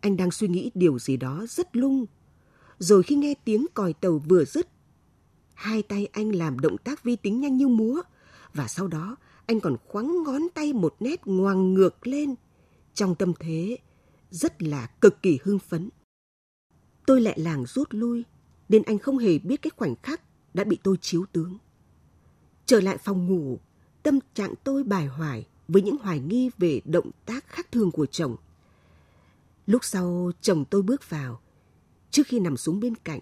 anh 0.00 0.16
đang 0.16 0.30
suy 0.30 0.48
nghĩ 0.48 0.70
điều 0.74 0.98
gì 0.98 1.16
đó 1.16 1.46
rất 1.48 1.76
lung. 1.76 2.06
Rồi 2.78 3.02
khi 3.02 3.14
nghe 3.14 3.34
tiếng 3.44 3.66
còi 3.74 3.92
tàu 3.92 4.18
vừa 4.28 4.44
dứt, 4.44 4.68
hai 5.54 5.82
tay 5.82 6.08
anh 6.12 6.30
làm 6.30 6.58
động 6.58 6.78
tác 6.78 7.04
vi 7.04 7.16
tính 7.16 7.40
nhanh 7.40 7.56
như 7.56 7.68
múa 7.68 8.02
và 8.54 8.68
sau 8.68 8.88
đó 8.88 9.16
anh 9.46 9.60
còn 9.60 9.76
khoắng 9.86 10.22
ngón 10.22 10.42
tay 10.54 10.72
một 10.72 10.96
nét 11.00 11.26
ngoằng 11.26 11.74
ngược 11.74 12.06
lên 12.06 12.34
trong 12.94 13.14
tâm 13.14 13.32
thế 13.40 13.78
rất 14.30 14.62
là 14.62 14.86
cực 15.00 15.22
kỳ 15.22 15.38
hưng 15.42 15.58
phấn. 15.58 15.88
Tôi 17.08 17.20
lẹ 17.20 17.34
làng 17.36 17.66
rút 17.66 17.88
lui, 17.90 18.24
nên 18.68 18.82
anh 18.82 18.98
không 18.98 19.18
hề 19.18 19.38
biết 19.38 19.62
cái 19.62 19.70
khoảnh 19.76 19.94
khắc 20.02 20.20
đã 20.54 20.64
bị 20.64 20.78
tôi 20.82 20.96
chiếu 21.00 21.24
tướng. 21.32 21.58
Trở 22.66 22.80
lại 22.80 22.98
phòng 22.98 23.26
ngủ, 23.26 23.58
tâm 24.02 24.18
trạng 24.34 24.54
tôi 24.64 24.84
bài 24.84 25.06
hoài 25.06 25.46
với 25.68 25.82
những 25.82 25.96
hoài 25.98 26.20
nghi 26.20 26.50
về 26.58 26.80
động 26.84 27.10
tác 27.26 27.48
khác 27.48 27.72
thường 27.72 27.90
của 27.90 28.06
chồng. 28.06 28.36
Lúc 29.66 29.84
sau 29.84 30.32
chồng 30.40 30.64
tôi 30.64 30.82
bước 30.82 31.10
vào, 31.10 31.40
trước 32.10 32.22
khi 32.26 32.40
nằm 32.40 32.56
xuống 32.56 32.80
bên 32.80 32.94
cạnh, 32.94 33.20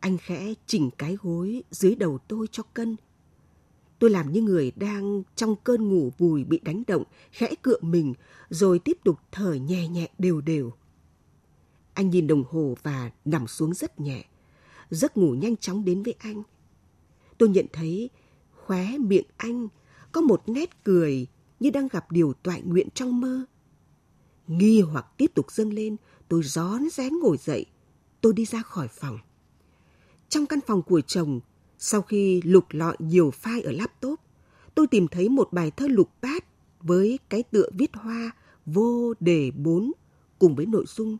anh 0.00 0.18
khẽ 0.18 0.54
chỉnh 0.66 0.90
cái 0.98 1.16
gối 1.22 1.62
dưới 1.70 1.94
đầu 1.94 2.18
tôi 2.28 2.46
cho 2.52 2.62
cân. 2.62 2.96
Tôi 3.98 4.10
làm 4.10 4.32
như 4.32 4.42
người 4.42 4.72
đang 4.76 5.22
trong 5.36 5.56
cơn 5.64 5.88
ngủ 5.88 6.12
vùi 6.18 6.44
bị 6.44 6.60
đánh 6.64 6.82
động, 6.86 7.04
khẽ 7.32 7.54
cựa 7.62 7.78
mình, 7.80 8.14
rồi 8.50 8.78
tiếp 8.78 8.98
tục 9.04 9.18
thở 9.32 9.54
nhẹ 9.54 9.88
nhẹ 9.88 10.08
đều 10.18 10.40
đều. 10.40 10.72
Anh 11.94 12.10
nhìn 12.10 12.26
đồng 12.26 12.44
hồ 12.50 12.76
và 12.82 13.10
nằm 13.24 13.46
xuống 13.46 13.74
rất 13.74 14.00
nhẹ. 14.00 14.24
Giấc 14.90 15.16
ngủ 15.16 15.32
nhanh 15.32 15.56
chóng 15.56 15.84
đến 15.84 16.02
với 16.02 16.14
anh. 16.18 16.42
Tôi 17.38 17.48
nhận 17.48 17.66
thấy 17.72 18.10
khóe 18.52 18.98
miệng 18.98 19.26
anh 19.36 19.68
có 20.12 20.20
một 20.20 20.42
nét 20.46 20.84
cười 20.84 21.26
như 21.60 21.70
đang 21.70 21.88
gặp 21.88 22.12
điều 22.12 22.32
toại 22.32 22.62
nguyện 22.62 22.88
trong 22.94 23.20
mơ. 23.20 23.44
Nghi 24.46 24.80
hoặc 24.80 25.06
tiếp 25.16 25.30
tục 25.34 25.52
dâng 25.52 25.72
lên, 25.72 25.96
tôi 26.28 26.42
rón 26.42 26.82
rén 26.92 27.12
ngồi 27.22 27.36
dậy. 27.36 27.66
Tôi 28.20 28.32
đi 28.32 28.44
ra 28.44 28.62
khỏi 28.62 28.88
phòng. 28.88 29.18
Trong 30.28 30.46
căn 30.46 30.60
phòng 30.66 30.82
của 30.82 31.00
chồng, 31.00 31.40
sau 31.78 32.02
khi 32.02 32.42
lục 32.42 32.64
lọi 32.70 32.96
nhiều 32.98 33.32
file 33.42 33.64
ở 33.64 33.72
laptop, 33.72 34.20
tôi 34.74 34.86
tìm 34.86 35.08
thấy 35.08 35.28
một 35.28 35.48
bài 35.52 35.70
thơ 35.70 35.86
lục 35.88 36.10
bát 36.22 36.44
với 36.80 37.18
cái 37.28 37.42
tựa 37.42 37.70
viết 37.72 37.90
hoa 37.94 38.30
vô 38.66 39.14
đề 39.20 39.50
bốn 39.50 39.92
cùng 40.38 40.54
với 40.54 40.66
nội 40.66 40.84
dung 40.86 41.16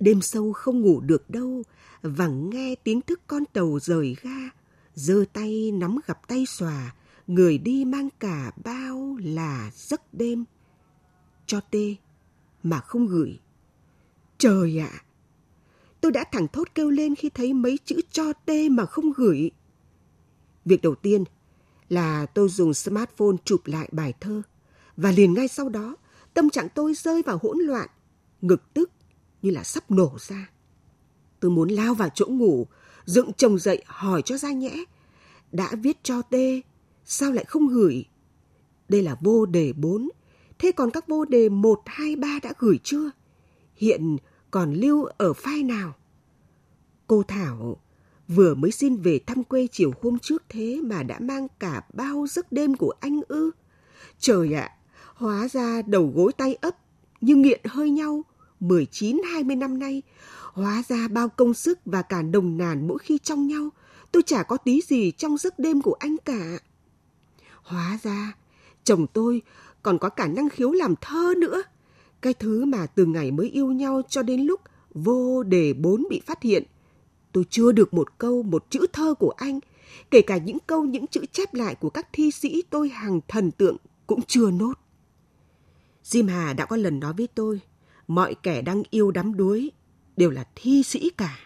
Đêm 0.00 0.20
sâu 0.20 0.52
không 0.52 0.80
ngủ 0.80 1.00
được 1.00 1.30
đâu, 1.30 1.62
vẳng 2.02 2.50
nghe 2.50 2.74
tiếng 2.74 3.00
thức 3.00 3.20
con 3.26 3.44
tàu 3.52 3.78
rời 3.82 4.16
ga, 4.22 4.50
giơ 4.94 5.24
tay 5.32 5.70
nắm 5.70 5.98
gặp 6.06 6.28
tay 6.28 6.46
xòa, 6.46 6.94
người 7.26 7.58
đi 7.58 7.84
mang 7.84 8.08
cả 8.20 8.52
bao 8.64 9.16
là 9.22 9.70
giấc 9.74 10.14
đêm. 10.14 10.44
Cho 11.46 11.60
tê, 11.60 11.94
mà 12.62 12.80
không 12.80 13.06
gửi. 13.06 13.38
Trời 14.38 14.78
ạ! 14.78 14.90
À, 14.92 15.04
tôi 16.00 16.12
đã 16.12 16.24
thẳng 16.32 16.48
thốt 16.48 16.68
kêu 16.74 16.90
lên 16.90 17.14
khi 17.14 17.30
thấy 17.30 17.54
mấy 17.54 17.78
chữ 17.84 18.00
cho 18.10 18.32
tê 18.32 18.68
mà 18.68 18.86
không 18.86 19.12
gửi. 19.16 19.50
Việc 20.64 20.82
đầu 20.82 20.94
tiên 20.94 21.24
là 21.88 22.26
tôi 22.26 22.48
dùng 22.48 22.74
smartphone 22.74 23.36
chụp 23.44 23.60
lại 23.64 23.88
bài 23.92 24.12
thơ 24.20 24.42
và 24.96 25.10
liền 25.10 25.34
ngay 25.34 25.48
sau 25.48 25.68
đó 25.68 25.96
tâm 26.34 26.50
trạng 26.50 26.68
tôi 26.74 26.94
rơi 26.94 27.22
vào 27.22 27.38
hỗn 27.42 27.58
loạn, 27.58 27.88
ngực 28.40 28.74
tức 28.74 28.90
như 29.42 29.50
là 29.50 29.64
sắp 29.64 29.90
nổ 29.90 30.16
ra. 30.18 30.50
Tôi 31.40 31.50
muốn 31.50 31.68
lao 31.68 31.94
vào 31.94 32.08
chỗ 32.14 32.26
ngủ, 32.26 32.66
dựng 33.04 33.32
chồng 33.32 33.58
dậy 33.58 33.82
hỏi 33.86 34.22
cho 34.22 34.38
ra 34.38 34.52
nhẽ. 34.52 34.84
Đã 35.52 35.70
viết 35.82 35.98
cho 36.02 36.22
tê, 36.22 36.60
sao 37.04 37.32
lại 37.32 37.44
không 37.44 37.68
gửi? 37.68 38.04
Đây 38.88 39.02
là 39.02 39.16
vô 39.20 39.46
đề 39.46 39.72
4, 39.72 40.08
thế 40.58 40.72
còn 40.72 40.90
các 40.90 41.08
vô 41.08 41.24
đề 41.24 41.48
1, 41.48 41.82
2, 41.86 42.16
3 42.16 42.38
đã 42.42 42.52
gửi 42.58 42.78
chưa? 42.84 43.10
Hiện 43.76 44.16
còn 44.50 44.74
lưu 44.74 45.04
ở 45.04 45.32
file 45.32 45.66
nào? 45.66 45.94
Cô 47.06 47.22
Thảo 47.22 47.76
vừa 48.28 48.54
mới 48.54 48.70
xin 48.70 48.96
về 48.96 49.20
thăm 49.26 49.44
quê 49.44 49.66
chiều 49.72 49.92
hôm 50.02 50.18
trước 50.18 50.42
thế 50.48 50.80
mà 50.84 51.02
đã 51.02 51.18
mang 51.20 51.46
cả 51.58 51.84
bao 51.94 52.26
giấc 52.26 52.52
đêm 52.52 52.74
của 52.74 52.94
anh 53.00 53.20
ư. 53.28 53.50
Trời 54.18 54.52
ạ, 54.52 54.70
hóa 55.14 55.48
ra 55.48 55.82
đầu 55.82 56.12
gối 56.14 56.32
tay 56.32 56.54
ấp 56.54 56.76
như 57.20 57.36
nghiện 57.36 57.60
hơi 57.64 57.90
nhau 57.90 58.22
19-20 58.60 59.58
năm 59.58 59.78
nay, 59.78 60.02
hóa 60.52 60.82
ra 60.88 61.08
bao 61.08 61.28
công 61.28 61.54
sức 61.54 61.78
và 61.84 62.02
cả 62.02 62.22
đồng 62.22 62.58
nàn 62.58 62.88
mỗi 62.88 62.98
khi 62.98 63.18
trong 63.18 63.46
nhau, 63.46 63.68
tôi 64.12 64.22
chả 64.22 64.42
có 64.42 64.56
tí 64.56 64.80
gì 64.80 65.10
trong 65.10 65.38
giấc 65.38 65.58
đêm 65.58 65.82
của 65.82 65.96
anh 65.98 66.16
cả. 66.24 66.58
Hóa 67.62 67.98
ra, 68.02 68.32
chồng 68.84 69.06
tôi 69.06 69.42
còn 69.82 69.98
có 69.98 70.08
cả 70.08 70.26
năng 70.26 70.48
khiếu 70.48 70.72
làm 70.72 70.94
thơ 71.00 71.34
nữa. 71.38 71.62
Cái 72.20 72.34
thứ 72.34 72.64
mà 72.64 72.86
từ 72.86 73.06
ngày 73.06 73.30
mới 73.30 73.48
yêu 73.48 73.66
nhau 73.66 74.02
cho 74.08 74.22
đến 74.22 74.40
lúc 74.40 74.60
vô 74.94 75.42
đề 75.42 75.72
bốn 75.72 76.04
bị 76.10 76.20
phát 76.26 76.42
hiện, 76.42 76.62
tôi 77.32 77.44
chưa 77.50 77.72
được 77.72 77.94
một 77.94 78.18
câu, 78.18 78.42
một 78.42 78.66
chữ 78.70 78.86
thơ 78.92 79.14
của 79.14 79.30
anh, 79.30 79.60
kể 80.10 80.22
cả 80.22 80.36
những 80.36 80.58
câu, 80.66 80.84
những 80.84 81.06
chữ 81.06 81.26
chép 81.32 81.54
lại 81.54 81.74
của 81.74 81.90
các 81.90 82.08
thi 82.12 82.30
sĩ 82.30 82.62
tôi 82.70 82.88
hàng 82.88 83.20
thần 83.28 83.50
tượng 83.50 83.76
cũng 84.06 84.20
chưa 84.26 84.50
nốt. 84.50 84.72
jim 86.04 86.28
Hà 86.28 86.52
đã 86.52 86.64
có 86.64 86.76
lần 86.76 87.00
nói 87.00 87.12
với 87.12 87.28
tôi, 87.34 87.60
mọi 88.08 88.34
kẻ 88.42 88.62
đang 88.62 88.82
yêu 88.90 89.10
đắm 89.10 89.36
đuối 89.36 89.70
đều 90.16 90.30
là 90.30 90.44
thi 90.54 90.82
sĩ 90.82 91.10
cả. 91.16 91.38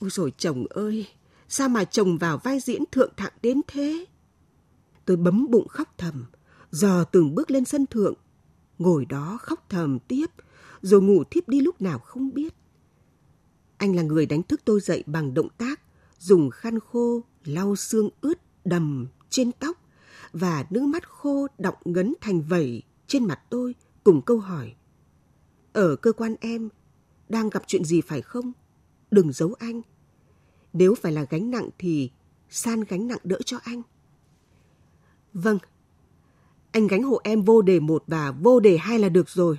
Ôi 0.00 0.10
rồi 0.10 0.32
chồng 0.38 0.66
ơi, 0.70 1.06
sao 1.48 1.68
mà 1.68 1.84
chồng 1.84 2.18
vào 2.18 2.38
vai 2.38 2.60
diễn 2.60 2.84
thượng 2.92 3.12
thặng 3.16 3.32
đến 3.42 3.60
thế? 3.66 4.04
Tôi 5.04 5.16
bấm 5.16 5.50
bụng 5.50 5.68
khóc 5.68 5.94
thầm, 5.98 6.24
dò 6.70 7.04
từng 7.04 7.34
bước 7.34 7.50
lên 7.50 7.64
sân 7.64 7.86
thượng, 7.86 8.14
ngồi 8.78 9.04
đó 9.04 9.38
khóc 9.42 9.66
thầm 9.68 9.98
tiếp, 9.98 10.26
rồi 10.82 11.02
ngủ 11.02 11.24
thiếp 11.30 11.48
đi 11.48 11.60
lúc 11.60 11.82
nào 11.82 11.98
không 11.98 12.34
biết. 12.34 12.54
Anh 13.76 13.96
là 13.96 14.02
người 14.02 14.26
đánh 14.26 14.42
thức 14.42 14.60
tôi 14.64 14.80
dậy 14.80 15.04
bằng 15.06 15.34
động 15.34 15.48
tác, 15.58 15.80
dùng 16.18 16.50
khăn 16.50 16.80
khô 16.80 17.22
lau 17.44 17.76
xương 17.76 18.08
ướt 18.20 18.38
đầm 18.64 19.06
trên 19.30 19.52
tóc 19.52 19.78
và 20.32 20.66
nước 20.70 20.82
mắt 20.82 21.08
khô 21.08 21.46
đọng 21.58 21.76
ngấn 21.84 22.14
thành 22.20 22.42
vẩy 22.42 22.82
trên 23.06 23.24
mặt 23.24 23.40
tôi 23.50 23.74
cùng 24.04 24.22
câu 24.22 24.38
hỏi. 24.38 24.74
Ở 25.74 25.96
cơ 25.96 26.12
quan 26.12 26.34
em, 26.40 26.68
đang 27.28 27.50
gặp 27.50 27.62
chuyện 27.66 27.84
gì 27.84 28.00
phải 28.00 28.22
không? 28.22 28.52
Đừng 29.10 29.32
giấu 29.32 29.54
anh. 29.58 29.82
Nếu 30.72 30.94
phải 30.94 31.12
là 31.12 31.26
gánh 31.30 31.50
nặng 31.50 31.68
thì 31.78 32.10
san 32.50 32.80
gánh 32.80 33.08
nặng 33.08 33.18
đỡ 33.24 33.38
cho 33.44 33.58
anh. 33.64 33.82
Vâng, 35.32 35.58
anh 36.72 36.86
gánh 36.86 37.02
hộ 37.02 37.20
em 37.24 37.42
vô 37.42 37.62
đề 37.62 37.80
một 37.80 38.04
và 38.06 38.32
vô 38.32 38.60
đề 38.60 38.76
hai 38.76 38.98
là 38.98 39.08
được 39.08 39.28
rồi. 39.28 39.58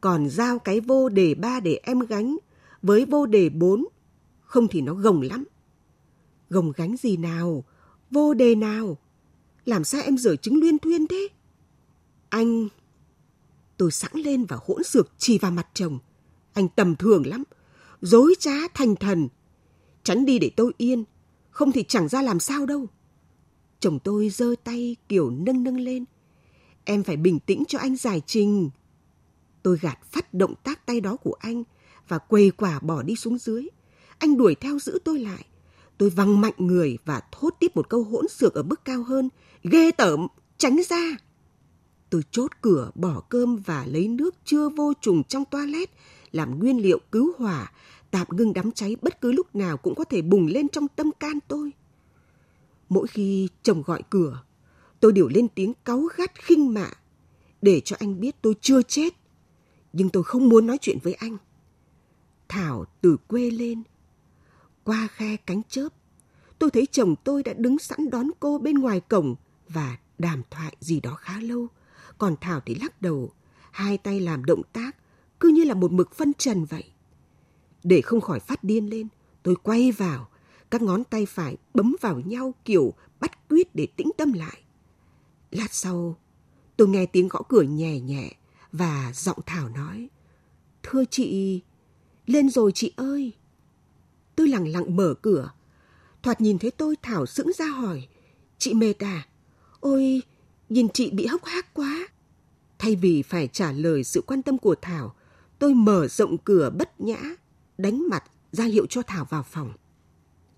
Còn 0.00 0.28
giao 0.28 0.58
cái 0.58 0.80
vô 0.80 1.08
đề 1.08 1.34
ba 1.34 1.60
để 1.60 1.80
em 1.82 2.00
gánh 2.00 2.36
với 2.82 3.04
vô 3.04 3.26
đề 3.26 3.48
bốn, 3.48 3.86
không 4.40 4.68
thì 4.68 4.80
nó 4.80 4.94
gồng 4.94 5.22
lắm. 5.22 5.44
Gồng 6.50 6.72
gánh 6.76 6.96
gì 6.96 7.16
nào? 7.16 7.64
Vô 8.10 8.34
đề 8.34 8.54
nào? 8.54 8.96
Làm 9.64 9.84
sao 9.84 10.02
em 10.02 10.18
dở 10.18 10.36
chứng 10.36 10.60
luyên 10.60 10.78
thuyên 10.78 11.06
thế? 11.06 11.28
Anh... 12.28 12.68
Tôi 13.76 13.90
sẵn 13.90 14.12
lên 14.14 14.44
và 14.44 14.58
hỗn 14.66 14.84
xược 14.84 15.12
chỉ 15.18 15.38
vào 15.38 15.50
mặt 15.50 15.66
chồng. 15.74 15.98
Anh 16.52 16.68
tầm 16.68 16.96
thường 16.96 17.26
lắm. 17.26 17.42
Dối 18.00 18.34
trá 18.38 18.68
thành 18.74 18.96
thần. 18.96 19.28
Tránh 20.02 20.24
đi 20.24 20.38
để 20.38 20.50
tôi 20.56 20.72
yên. 20.78 21.04
Không 21.50 21.72
thì 21.72 21.84
chẳng 21.88 22.08
ra 22.08 22.22
làm 22.22 22.40
sao 22.40 22.66
đâu. 22.66 22.86
Chồng 23.80 23.98
tôi 23.98 24.28
giơ 24.28 24.54
tay 24.64 24.96
kiểu 25.08 25.30
nâng 25.30 25.62
nâng 25.62 25.80
lên. 25.80 26.04
Em 26.84 27.02
phải 27.02 27.16
bình 27.16 27.38
tĩnh 27.38 27.64
cho 27.68 27.78
anh 27.78 27.96
giải 27.96 28.22
trình. 28.26 28.70
Tôi 29.62 29.78
gạt 29.80 29.98
phát 30.12 30.34
động 30.34 30.54
tác 30.62 30.86
tay 30.86 31.00
đó 31.00 31.16
của 31.16 31.36
anh 31.38 31.62
và 32.08 32.18
quầy 32.18 32.50
quả 32.50 32.80
bỏ 32.80 33.02
đi 33.02 33.16
xuống 33.16 33.38
dưới. 33.38 33.68
Anh 34.18 34.36
đuổi 34.36 34.54
theo 34.54 34.78
giữ 34.78 34.98
tôi 35.04 35.18
lại. 35.18 35.44
Tôi 35.98 36.10
văng 36.10 36.40
mạnh 36.40 36.54
người 36.58 36.98
và 37.04 37.22
thốt 37.32 37.54
tiếp 37.60 37.76
một 37.76 37.88
câu 37.88 38.02
hỗn 38.02 38.28
xược 38.28 38.54
ở 38.54 38.62
mức 38.62 38.84
cao 38.84 39.02
hơn. 39.02 39.28
Ghê 39.62 39.90
tởm, 39.90 40.26
tránh 40.58 40.80
ra. 40.88 41.16
Tôi 42.10 42.22
chốt 42.30 42.50
cửa, 42.60 42.90
bỏ 42.94 43.20
cơm 43.28 43.56
và 43.56 43.86
lấy 43.86 44.08
nước 44.08 44.34
chưa 44.44 44.68
vô 44.68 44.92
trùng 45.00 45.24
trong 45.24 45.44
toilet 45.44 45.90
làm 46.32 46.58
nguyên 46.58 46.82
liệu 46.82 47.00
cứu 47.12 47.32
hỏa, 47.38 47.72
tạm 48.10 48.26
ngưng 48.30 48.52
đám 48.52 48.72
cháy 48.72 48.96
bất 49.02 49.20
cứ 49.20 49.32
lúc 49.32 49.56
nào 49.56 49.76
cũng 49.76 49.94
có 49.94 50.04
thể 50.04 50.22
bùng 50.22 50.46
lên 50.46 50.68
trong 50.68 50.88
tâm 50.88 51.10
can 51.20 51.38
tôi. 51.48 51.72
Mỗi 52.88 53.06
khi 53.06 53.48
chồng 53.62 53.82
gọi 53.86 54.02
cửa, 54.10 54.42
tôi 55.00 55.12
đều 55.12 55.28
lên 55.28 55.48
tiếng 55.48 55.72
cáu 55.84 56.02
gắt 56.16 56.34
khinh 56.34 56.74
mạ 56.74 56.88
để 57.62 57.80
cho 57.80 57.96
anh 57.98 58.20
biết 58.20 58.42
tôi 58.42 58.54
chưa 58.60 58.82
chết. 58.82 59.14
Nhưng 59.92 60.08
tôi 60.08 60.22
không 60.22 60.48
muốn 60.48 60.66
nói 60.66 60.78
chuyện 60.80 60.98
với 61.02 61.14
anh. 61.14 61.36
Thảo 62.48 62.84
từ 63.00 63.16
quê 63.28 63.50
lên, 63.50 63.82
qua 64.84 65.08
khe 65.12 65.36
cánh 65.36 65.62
chớp, 65.68 65.88
tôi 66.58 66.70
thấy 66.70 66.86
chồng 66.86 67.14
tôi 67.24 67.42
đã 67.42 67.52
đứng 67.52 67.78
sẵn 67.78 68.10
đón 68.10 68.30
cô 68.40 68.58
bên 68.58 68.78
ngoài 68.78 69.00
cổng 69.00 69.34
và 69.68 69.98
đàm 70.18 70.42
thoại 70.50 70.76
gì 70.80 71.00
đó 71.00 71.14
khá 71.14 71.40
lâu. 71.40 71.66
Còn 72.18 72.36
Thảo 72.40 72.60
thì 72.66 72.74
lắc 72.74 73.02
đầu, 73.02 73.30
hai 73.70 73.98
tay 73.98 74.20
làm 74.20 74.44
động 74.44 74.62
tác, 74.72 74.96
cứ 75.40 75.48
như 75.48 75.64
là 75.64 75.74
một 75.74 75.92
mực 75.92 76.14
phân 76.14 76.32
trần 76.34 76.64
vậy. 76.64 76.84
Để 77.84 78.00
không 78.00 78.20
khỏi 78.20 78.40
phát 78.40 78.64
điên 78.64 78.90
lên, 78.90 79.08
tôi 79.42 79.56
quay 79.62 79.92
vào, 79.92 80.28
các 80.70 80.82
ngón 80.82 81.04
tay 81.04 81.26
phải 81.26 81.56
bấm 81.74 81.96
vào 82.00 82.20
nhau 82.20 82.54
kiểu 82.64 82.92
bắt 83.20 83.48
quyết 83.48 83.74
để 83.74 83.86
tĩnh 83.96 84.10
tâm 84.16 84.32
lại. 84.32 84.62
Lát 85.50 85.74
sau, 85.74 86.16
tôi 86.76 86.88
nghe 86.88 87.06
tiếng 87.06 87.28
gõ 87.28 87.42
cửa 87.48 87.62
nhẹ 87.62 88.00
nhẹ 88.00 88.32
và 88.72 89.12
giọng 89.14 89.38
Thảo 89.46 89.68
nói, 89.68 90.08
Thưa 90.82 91.04
chị, 91.10 91.60
lên 92.26 92.50
rồi 92.50 92.72
chị 92.72 92.92
ơi. 92.96 93.32
Tôi 94.36 94.48
lặng 94.48 94.68
lặng 94.68 94.96
mở 94.96 95.14
cửa. 95.22 95.50
Thoạt 96.22 96.40
nhìn 96.40 96.58
thấy 96.58 96.70
tôi 96.70 96.96
Thảo 97.02 97.26
sững 97.26 97.52
ra 97.52 97.66
hỏi, 97.66 98.08
chị 98.58 98.74
mệt 98.74 99.04
à? 99.04 99.28
Ôi, 99.80 100.22
nhìn 100.68 100.88
chị 100.88 101.10
bị 101.10 101.26
hốc 101.26 101.44
hác 101.44 101.74
quá. 101.74 102.08
Thay 102.78 102.96
vì 102.96 103.22
phải 103.22 103.48
trả 103.48 103.72
lời 103.72 104.04
sự 104.04 104.22
quan 104.26 104.42
tâm 104.42 104.58
của 104.58 104.74
Thảo, 104.82 105.14
tôi 105.58 105.74
mở 105.74 106.08
rộng 106.08 106.38
cửa 106.38 106.70
bất 106.70 107.00
nhã, 107.00 107.18
đánh 107.78 108.08
mặt 108.08 108.24
ra 108.52 108.64
hiệu 108.64 108.86
cho 108.86 109.02
Thảo 109.02 109.24
vào 109.30 109.42
phòng. 109.42 109.72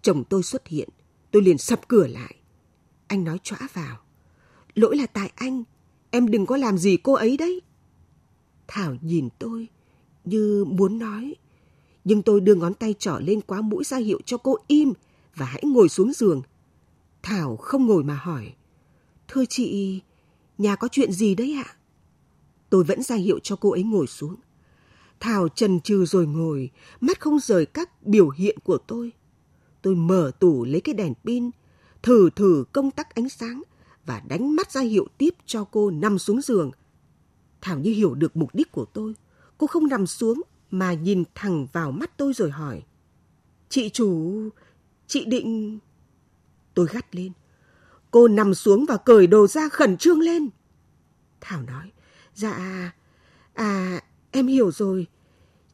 Chồng 0.02 0.24
tôi 0.24 0.42
xuất 0.42 0.66
hiện, 0.66 0.88
tôi 1.30 1.42
liền 1.42 1.58
sập 1.58 1.88
cửa 1.88 2.06
lại. 2.06 2.34
Anh 3.06 3.24
nói 3.24 3.38
chõa 3.42 3.58
vào. 3.72 3.98
Lỗi 4.74 4.96
là 4.96 5.06
tại 5.06 5.32
anh, 5.34 5.64
em 6.10 6.30
đừng 6.30 6.46
có 6.46 6.56
làm 6.56 6.78
gì 6.78 6.96
cô 6.96 7.12
ấy 7.12 7.36
đấy. 7.36 7.60
Thảo 8.68 8.96
nhìn 9.02 9.28
tôi 9.38 9.68
như 10.24 10.64
muốn 10.64 10.98
nói, 10.98 11.34
nhưng 12.04 12.22
tôi 12.22 12.40
đưa 12.40 12.54
ngón 12.54 12.74
tay 12.74 12.94
trỏ 12.98 13.18
lên 13.18 13.40
quá 13.40 13.60
mũi 13.60 13.84
ra 13.84 13.96
hiệu 13.96 14.20
cho 14.26 14.36
cô 14.36 14.56
im 14.66 14.92
và 15.36 15.46
hãy 15.46 15.62
ngồi 15.66 15.88
xuống 15.88 16.12
giường. 16.12 16.42
Thảo 17.22 17.56
không 17.56 17.86
ngồi 17.86 18.04
mà 18.04 18.14
hỏi. 18.14 18.52
Thưa 19.28 19.44
chị, 19.48 20.00
nhà 20.58 20.76
có 20.76 20.88
chuyện 20.88 21.12
gì 21.12 21.34
đấy 21.34 21.62
ạ? 21.66 21.74
Tôi 22.70 22.84
vẫn 22.84 23.02
ra 23.02 23.16
hiệu 23.16 23.38
cho 23.38 23.56
cô 23.56 23.70
ấy 23.70 23.82
ngồi 23.82 24.06
xuống. 24.06 24.36
Thảo 25.20 25.48
trần 25.48 25.80
trừ 25.80 26.04
rồi 26.04 26.26
ngồi, 26.26 26.70
mắt 27.00 27.20
không 27.20 27.38
rời 27.38 27.66
các 27.66 28.06
biểu 28.06 28.30
hiện 28.30 28.58
của 28.64 28.78
tôi. 28.78 29.12
Tôi 29.82 29.94
mở 29.94 30.30
tủ 30.40 30.64
lấy 30.64 30.80
cái 30.80 30.94
đèn 30.94 31.14
pin, 31.24 31.50
thử 32.02 32.30
thử 32.36 32.64
công 32.72 32.90
tắc 32.90 33.14
ánh 33.14 33.28
sáng 33.28 33.62
và 34.06 34.22
đánh 34.28 34.56
mắt 34.56 34.72
ra 34.72 34.80
hiệu 34.80 35.06
tiếp 35.18 35.34
cho 35.46 35.64
cô 35.64 35.90
nằm 35.90 36.18
xuống 36.18 36.40
giường. 36.40 36.70
Thảo 37.60 37.78
như 37.78 37.90
hiểu 37.90 38.14
được 38.14 38.36
mục 38.36 38.54
đích 38.54 38.72
của 38.72 38.84
tôi. 38.84 39.14
Cô 39.58 39.66
không 39.66 39.88
nằm 39.88 40.06
xuống 40.06 40.42
mà 40.70 40.92
nhìn 40.92 41.24
thẳng 41.34 41.66
vào 41.72 41.92
mắt 41.92 42.16
tôi 42.16 42.32
rồi 42.32 42.50
hỏi. 42.50 42.82
Chị 43.68 43.88
chủ, 43.88 44.42
chị 45.06 45.24
định... 45.24 45.78
Tôi 46.74 46.86
gắt 46.92 47.14
lên. 47.14 47.32
Cô 48.10 48.28
nằm 48.28 48.54
xuống 48.54 48.84
và 48.88 48.96
cởi 48.96 49.26
đồ 49.26 49.46
ra 49.46 49.68
khẩn 49.68 49.96
trương 49.96 50.20
lên. 50.20 50.48
Thảo 51.40 51.62
nói, 51.62 51.92
dạ, 52.34 52.92
à, 53.54 54.00
em 54.30 54.46
hiểu 54.46 54.70
rồi. 54.70 55.06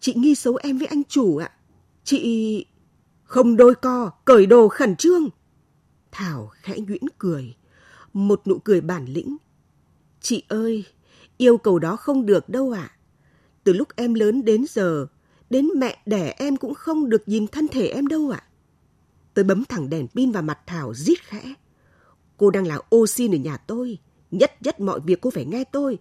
Chị 0.01 0.15
nghi 0.17 0.35
xấu 0.35 0.57
em 0.57 0.79
với 0.79 0.87
anh 0.87 1.03
chủ 1.09 1.37
ạ. 1.37 1.51
Chị... 2.05 2.67
Không 3.25 3.57
đôi 3.57 3.75
co, 3.75 4.11
cởi 4.25 4.47
đồ 4.47 4.69
khẩn 4.69 4.97
trương. 4.97 5.29
Thảo 6.13 6.51
khẽ 6.55 6.77
nhuyễn 6.87 7.03
cười, 7.19 7.57
một 8.13 8.43
nụ 8.47 8.59
cười 8.59 8.81
bản 8.81 9.07
lĩnh. 9.07 9.37
Chị 10.21 10.43
ơi, 10.49 10.85
yêu 11.37 11.59
cầu 11.59 11.79
đó 11.79 11.97
không 11.97 12.27
được 12.27 12.49
đâu 12.49 12.73
ạ. 12.73 12.91
À. 12.93 12.97
Từ 13.65 13.73
lúc 13.73 13.89
em 13.97 14.15
lớn 14.15 14.45
đến 14.45 14.65
giờ, 14.69 15.07
đến 15.51 15.69
mẹ 15.77 16.03
đẻ 16.07 16.35
em 16.39 16.57
cũng 16.57 16.75
không 16.75 17.09
được 17.09 17.29
nhìn 17.29 17.47
thân 17.47 17.69
thể 17.69 17.87
em 17.87 18.07
đâu 18.07 18.31
ạ. 18.31 18.43
À. 18.43 18.49
Tôi 19.35 19.45
bấm 19.45 19.65
thẳng 19.65 19.91
đèn 19.91 20.09
pin 20.09 20.33
vào 20.33 20.43
mặt 20.43 20.59
Thảo 20.67 20.95
rít 20.95 21.19
khẽ. 21.23 21.55
Cô 22.37 22.51
đang 22.51 22.67
là 22.67 22.79
ô 22.89 23.07
xin 23.07 23.35
ở 23.35 23.39
nhà 23.39 23.57
tôi. 23.57 23.99
Nhất 24.31 24.63
nhất 24.63 24.81
mọi 24.81 25.01
việc 25.01 25.21
cô 25.21 25.31
phải 25.31 25.45
nghe 25.45 25.65
tôi. 25.65 25.99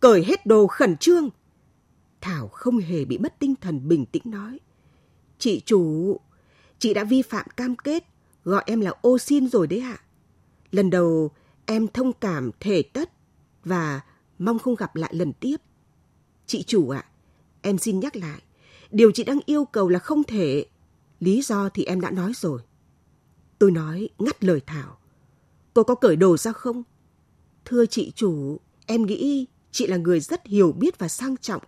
Cởi 0.00 0.24
hết 0.24 0.46
đồ 0.46 0.66
khẩn 0.66 0.96
trương. 0.96 1.30
Thảo 2.20 2.48
không 2.48 2.78
hề 2.78 3.04
bị 3.04 3.18
mất 3.18 3.38
tinh 3.38 3.54
thần 3.60 3.88
bình 3.88 4.06
tĩnh 4.06 4.22
nói. 4.24 4.60
Chị 5.38 5.62
chủ, 5.66 6.20
chị 6.78 6.94
đã 6.94 7.04
vi 7.04 7.22
phạm 7.22 7.46
cam 7.56 7.76
kết, 7.76 8.04
gọi 8.44 8.62
em 8.66 8.80
là 8.80 8.92
ô 9.00 9.18
xin 9.18 9.48
rồi 9.48 9.66
đấy 9.66 9.80
ạ. 9.80 9.98
Lần 10.70 10.90
đầu 10.90 11.30
em 11.66 11.88
thông 11.88 12.12
cảm 12.12 12.50
thể 12.60 12.82
tất 12.82 13.10
và 13.64 14.00
mong 14.38 14.58
không 14.58 14.74
gặp 14.74 14.96
lại 14.96 15.14
lần 15.14 15.32
tiếp. 15.32 15.56
Chị 16.46 16.62
chủ 16.62 16.88
ạ, 16.88 17.04
em 17.62 17.78
xin 17.78 18.00
nhắc 18.00 18.16
lại, 18.16 18.42
điều 18.90 19.10
chị 19.12 19.24
đang 19.24 19.38
yêu 19.46 19.64
cầu 19.64 19.88
là 19.88 19.98
không 19.98 20.24
thể. 20.24 20.66
Lý 21.20 21.42
do 21.42 21.68
thì 21.68 21.84
em 21.84 22.00
đã 22.00 22.10
nói 22.10 22.32
rồi. 22.34 22.60
Tôi 23.58 23.70
nói 23.70 24.08
ngắt 24.18 24.44
lời 24.44 24.60
Thảo. 24.66 24.98
Cô 25.74 25.82
có 25.82 25.94
cởi 25.94 26.16
đồ 26.16 26.36
ra 26.36 26.52
không? 26.52 26.82
Thưa 27.64 27.86
chị 27.86 28.12
chủ, 28.14 28.60
em 28.86 29.06
nghĩ 29.06 29.46
chị 29.70 29.86
là 29.86 29.96
người 29.96 30.20
rất 30.20 30.46
hiểu 30.46 30.72
biết 30.72 30.98
và 30.98 31.08
sang 31.08 31.36
trọng. 31.36 31.62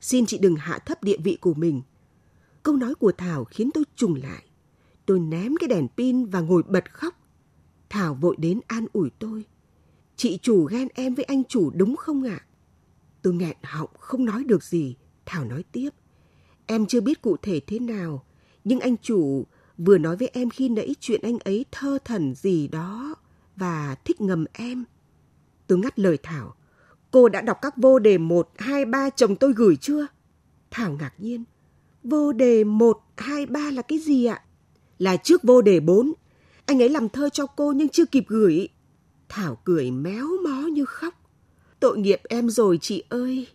Xin 0.00 0.26
chị 0.26 0.38
đừng 0.38 0.56
hạ 0.56 0.78
thấp 0.78 1.02
địa 1.02 1.16
vị 1.16 1.38
của 1.40 1.54
mình. 1.54 1.82
Câu 2.62 2.76
nói 2.76 2.94
của 2.94 3.12
Thảo 3.12 3.44
khiến 3.44 3.70
tôi 3.74 3.84
trùng 3.96 4.14
lại. 4.14 4.44
Tôi 5.06 5.20
ném 5.20 5.56
cái 5.56 5.68
đèn 5.68 5.88
pin 5.96 6.24
và 6.24 6.40
ngồi 6.40 6.62
bật 6.62 6.94
khóc. 6.94 7.14
Thảo 7.90 8.14
vội 8.14 8.36
đến 8.38 8.60
an 8.66 8.86
ủi 8.92 9.10
tôi. 9.18 9.44
Chị 10.16 10.38
chủ 10.42 10.64
ghen 10.64 10.88
em 10.94 11.14
với 11.14 11.24
anh 11.24 11.44
chủ 11.44 11.70
đúng 11.70 11.96
không 11.96 12.22
ạ? 12.22 12.40
Tôi 13.22 13.34
nghẹn 13.34 13.56
họng 13.62 13.90
không 13.98 14.24
nói 14.24 14.44
được 14.44 14.64
gì. 14.64 14.96
Thảo 15.26 15.44
nói 15.44 15.64
tiếp. 15.72 15.90
Em 16.66 16.86
chưa 16.86 17.00
biết 17.00 17.22
cụ 17.22 17.36
thể 17.42 17.60
thế 17.66 17.78
nào, 17.78 18.24
nhưng 18.64 18.80
anh 18.80 18.96
chủ 18.96 19.46
vừa 19.78 19.98
nói 19.98 20.16
với 20.16 20.30
em 20.32 20.50
khi 20.50 20.68
nãy 20.68 20.94
chuyện 21.00 21.20
anh 21.22 21.38
ấy 21.38 21.64
thơ 21.72 21.98
thần 22.04 22.34
gì 22.34 22.68
đó 22.68 23.14
và 23.58 23.96
thích 24.04 24.20
ngầm 24.20 24.44
em. 24.52 24.84
Tôi 25.66 25.78
ngắt 25.78 25.98
lời 25.98 26.18
Thảo. 26.22 26.54
Cô 27.10 27.28
đã 27.28 27.40
đọc 27.40 27.58
các 27.62 27.76
vô 27.76 27.98
đề 27.98 28.18
1, 28.18 28.50
2, 28.58 28.84
3 28.84 29.10
chồng 29.10 29.36
tôi 29.36 29.52
gửi 29.52 29.76
chưa? 29.76 30.06
Thảo 30.70 30.96
ngạc 31.00 31.12
nhiên. 31.18 31.44
Vô 32.04 32.32
đề 32.32 32.64
1, 32.64 33.00
2, 33.16 33.46
3 33.46 33.70
là 33.70 33.82
cái 33.82 33.98
gì 33.98 34.24
ạ? 34.24 34.42
Là 34.98 35.16
trước 35.16 35.42
vô 35.42 35.62
đề 35.62 35.80
4. 35.80 36.12
Anh 36.66 36.82
ấy 36.82 36.88
làm 36.88 37.08
thơ 37.08 37.28
cho 37.28 37.46
cô 37.46 37.72
nhưng 37.72 37.88
chưa 37.88 38.06
kịp 38.06 38.24
gửi. 38.28 38.68
Thảo 39.28 39.58
cười 39.64 39.90
méo 39.90 40.26
mó 40.44 40.66
như 40.66 40.84
khóc. 40.84 41.14
Tội 41.80 41.98
nghiệp 41.98 42.20
em 42.28 42.50
rồi 42.50 42.78
chị 42.80 43.02
ơi. 43.08 43.46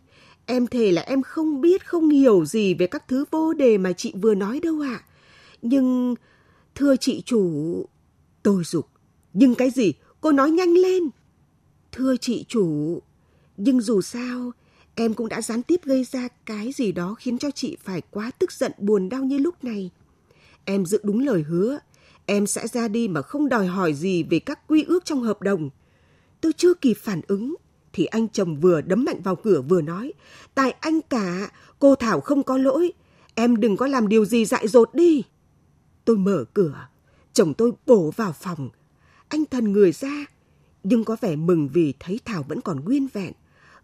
Em 0.46 0.68
thề 0.68 0.92
là 0.92 1.02
em 1.02 1.22
không 1.22 1.62
biết, 1.62 1.88
không 1.88 2.10
hiểu 2.10 2.46
gì 2.46 2.74
về 2.74 2.88
các 2.88 3.08
thứ 3.08 3.26
vô 3.32 3.54
đề 3.54 3.78
mà 3.78 3.94
chị 3.94 4.13
vừa 4.22 4.36
nói 4.36 4.60
đâu 4.60 4.82
ạ. 4.82 5.02
À. 5.02 5.06
Nhưng, 5.62 6.16
thưa 6.76 6.96
chị 6.96 7.22
chủ... 7.26 7.86
Tôi 8.44 8.63
dục. 8.63 8.92
Nhưng 9.34 9.56
cái 9.56 9.69
gì? 9.69 9.93
Cô 10.22 10.32
nói 10.32 10.52
nhanh 10.52 10.74
lên. 10.74 11.10
Thưa 11.91 12.17
chị 12.17 12.46
chủ, 12.48 13.02
nhưng 13.58 13.82
dù 13.82 14.02
sao, 14.02 14.52
em 14.96 15.13
cũng 15.13 15.30
đã 15.30 15.41
gián 15.41 15.63
tiếp 15.63 15.82
gây 15.84 16.04
ra 16.04 16.28
cái 16.46 16.72
gì 16.72 16.91
đó 16.91 17.15
khiến 17.19 17.38
cho 17.38 17.52
chị 17.52 17.78
phải 17.84 18.02
quá 18.12 18.32
tức 18.39 18.52
giận 18.52 18.72
buồn 18.78 19.10
đau 19.10 19.24
như 19.24 19.38
lúc 19.38 19.63
này. 19.63 19.89
Em 20.65 20.86
giữ 20.86 21.00
đúng 21.04 21.19
lời 21.19 21.41
hứa, 21.41 21.80
em 22.26 22.48
sẽ 22.48 22.67
ra 22.67 22.88
đi 22.88 23.08
mà 23.08 23.22
không 23.22 23.50
đòi 23.50 23.67
hỏi 23.67 23.93
gì 23.93 24.24
về 24.24 24.39
các 24.39 24.67
quy 24.67 24.84
ước 24.84 25.06
trong 25.06 25.22
hợp 25.22 25.41
đồng. 25.41 25.69
Tôi 26.41 26.54
chưa 26.54 26.74
kịp 26.74 26.93
phản 26.93 27.22
ứng, 27.28 27.56
thì 27.93 28.06
anh 28.06 28.28
chồng 28.28 28.60
vừa 28.60 28.82
đấm 28.82 29.04
mạnh 29.04 29.22
vào 29.22 29.36
cửa 29.36 29.62
vừa 29.62 29.82
nói, 29.82 30.13
tại 30.56 30.76
anh 30.80 31.02
cả, 31.02 31.52
cô 31.80 31.96
Thảo 31.96 32.22
không 32.22 32.43
có 32.43 32.58
lỗi, 32.58 32.93
em 33.36 33.60
đừng 33.60 33.78
có 33.78 33.88
làm 33.88 34.08
điều 34.08 34.26
gì 34.26 34.46
dại 34.46 34.67
dột 34.67 34.96
đi. 34.96 35.24
Tôi 36.06 36.17
mở 36.17 36.46
cửa, 36.54 36.88
chồng 37.34 37.54
tôi 37.54 37.72
bổ 37.86 38.12
vào 38.15 38.32
phòng. 38.32 38.69
Anh 39.34 39.46
thần 39.46 39.72
người 39.72 39.91
ra, 39.91 40.26
nhưng 40.84 41.04
có 41.04 41.17
vẻ 41.22 41.36
mừng 41.36 41.69
vì 41.74 41.93
thấy 42.00 42.19
Thảo 42.26 42.43
vẫn 42.43 42.62
còn 42.62 42.86
nguyên 42.86 43.08
vẹn. 43.13 43.34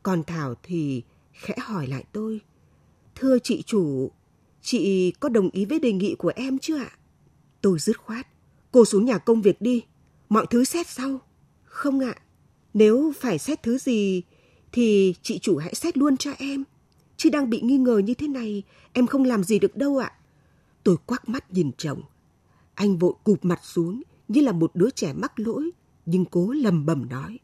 Còn 0.03 0.23
Thảo 0.23 0.55
thì 0.63 1.03
khẽ 1.33 1.55
hỏi 1.61 1.87
lại 1.87 2.03
tôi. 2.11 2.41
Thưa 3.15 3.39
chị 3.39 3.63
chủ, 3.65 4.11
chị 4.61 5.11
có 5.11 5.29
đồng 5.29 5.49
ý 5.49 5.65
với 5.65 5.79
đề 5.79 5.91
nghị 5.91 6.15
của 6.15 6.31
em 6.35 6.59
chưa 6.59 6.77
ạ? 6.77 6.91
Tôi 7.61 7.79
dứt 7.79 7.97
khoát. 7.97 8.27
Cô 8.71 8.85
xuống 8.85 9.05
nhà 9.05 9.17
công 9.17 9.41
việc 9.41 9.61
đi, 9.61 9.83
mọi 10.29 10.45
thứ 10.49 10.63
xét 10.63 10.87
sau. 10.87 11.19
Không 11.63 11.99
ạ, 11.99 12.15
nếu 12.73 13.13
phải 13.19 13.39
xét 13.39 13.63
thứ 13.63 13.77
gì 13.77 14.23
thì 14.71 15.15
chị 15.21 15.39
chủ 15.39 15.57
hãy 15.57 15.75
xét 15.75 15.97
luôn 15.97 16.17
cho 16.17 16.31
em. 16.31 16.63
Chứ 17.17 17.29
đang 17.29 17.49
bị 17.49 17.61
nghi 17.61 17.77
ngờ 17.77 17.97
như 17.97 18.13
thế 18.13 18.27
này, 18.27 18.63
em 18.93 19.07
không 19.07 19.23
làm 19.23 19.43
gì 19.43 19.59
được 19.59 19.77
đâu 19.77 19.97
ạ. 19.97 20.11
Tôi 20.83 20.97
quắc 21.05 21.29
mắt 21.29 21.51
nhìn 21.51 21.71
chồng. 21.77 22.01
Anh 22.73 22.97
vội 22.97 23.13
cụp 23.23 23.45
mặt 23.45 23.59
xuống 23.63 24.01
như 24.29 24.41
là 24.41 24.51
một 24.51 24.71
đứa 24.73 24.89
trẻ 24.89 25.13
mắc 25.13 25.39
lỗi, 25.39 25.71
nhưng 26.05 26.25
cố 26.25 26.51
lầm 26.51 26.85
bầm 26.85 27.09
nói. 27.09 27.39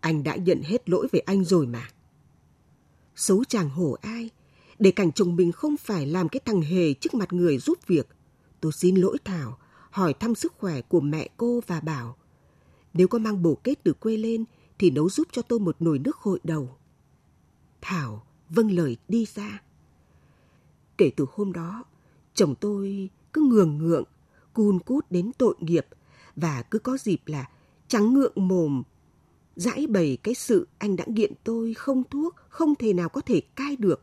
Anh 0.00 0.24
đã 0.24 0.36
nhận 0.36 0.62
hết 0.62 0.88
lỗi 0.88 1.08
về 1.12 1.20
anh 1.20 1.44
rồi 1.44 1.66
mà. 1.66 1.88
Xấu 3.16 3.44
chàng 3.44 3.70
hổ 3.70 3.96
ai, 4.00 4.30
để 4.78 4.90
cảnh 4.90 5.12
chồng 5.12 5.36
mình 5.36 5.52
không 5.52 5.76
phải 5.76 6.06
làm 6.06 6.28
cái 6.28 6.40
thằng 6.44 6.62
hề 6.62 6.94
trước 6.94 7.14
mặt 7.14 7.32
người 7.32 7.58
giúp 7.58 7.78
việc. 7.86 8.08
Tôi 8.60 8.72
xin 8.72 8.96
lỗi 8.96 9.18
Thảo, 9.24 9.58
hỏi 9.90 10.14
thăm 10.14 10.34
sức 10.34 10.52
khỏe 10.58 10.82
của 10.82 11.00
mẹ 11.00 11.28
cô 11.36 11.60
và 11.66 11.80
bảo 11.80 12.16
nếu 12.98 13.08
có 13.08 13.18
mang 13.18 13.42
bổ 13.42 13.54
kết 13.54 13.74
từ 13.82 13.92
quê 13.92 14.16
lên 14.16 14.44
thì 14.78 14.90
nấu 14.90 15.10
giúp 15.10 15.28
cho 15.32 15.42
tôi 15.42 15.60
một 15.60 15.76
nồi 15.80 15.98
nước 15.98 16.16
hội 16.16 16.40
đầu. 16.44 16.76
Thảo 17.80 18.26
vâng 18.48 18.70
lời 18.72 18.96
đi 19.08 19.26
ra. 19.34 19.62
Kể 20.98 21.10
từ 21.16 21.26
hôm 21.32 21.52
đó, 21.52 21.84
chồng 22.34 22.54
tôi 22.54 23.10
cứ 23.32 23.42
ngường 23.42 23.78
ngượng, 23.78 24.04
cun 24.52 24.78
cút 24.78 25.06
đến 25.10 25.30
tội 25.38 25.54
nghiệp 25.60 25.86
và 26.40 26.62
cứ 26.62 26.78
có 26.78 26.96
dịp 26.96 27.20
là 27.26 27.48
trắng 27.88 28.14
ngượng 28.14 28.48
mồm 28.48 28.82
giải 29.56 29.86
bày 29.86 30.18
cái 30.22 30.34
sự 30.34 30.68
anh 30.78 30.96
đã 30.96 31.04
nghiện 31.06 31.32
tôi 31.44 31.74
không 31.74 32.02
thuốc, 32.10 32.34
không 32.48 32.74
thể 32.74 32.92
nào 32.92 33.08
có 33.08 33.20
thể 33.20 33.40
cai 33.40 33.76
được. 33.76 34.02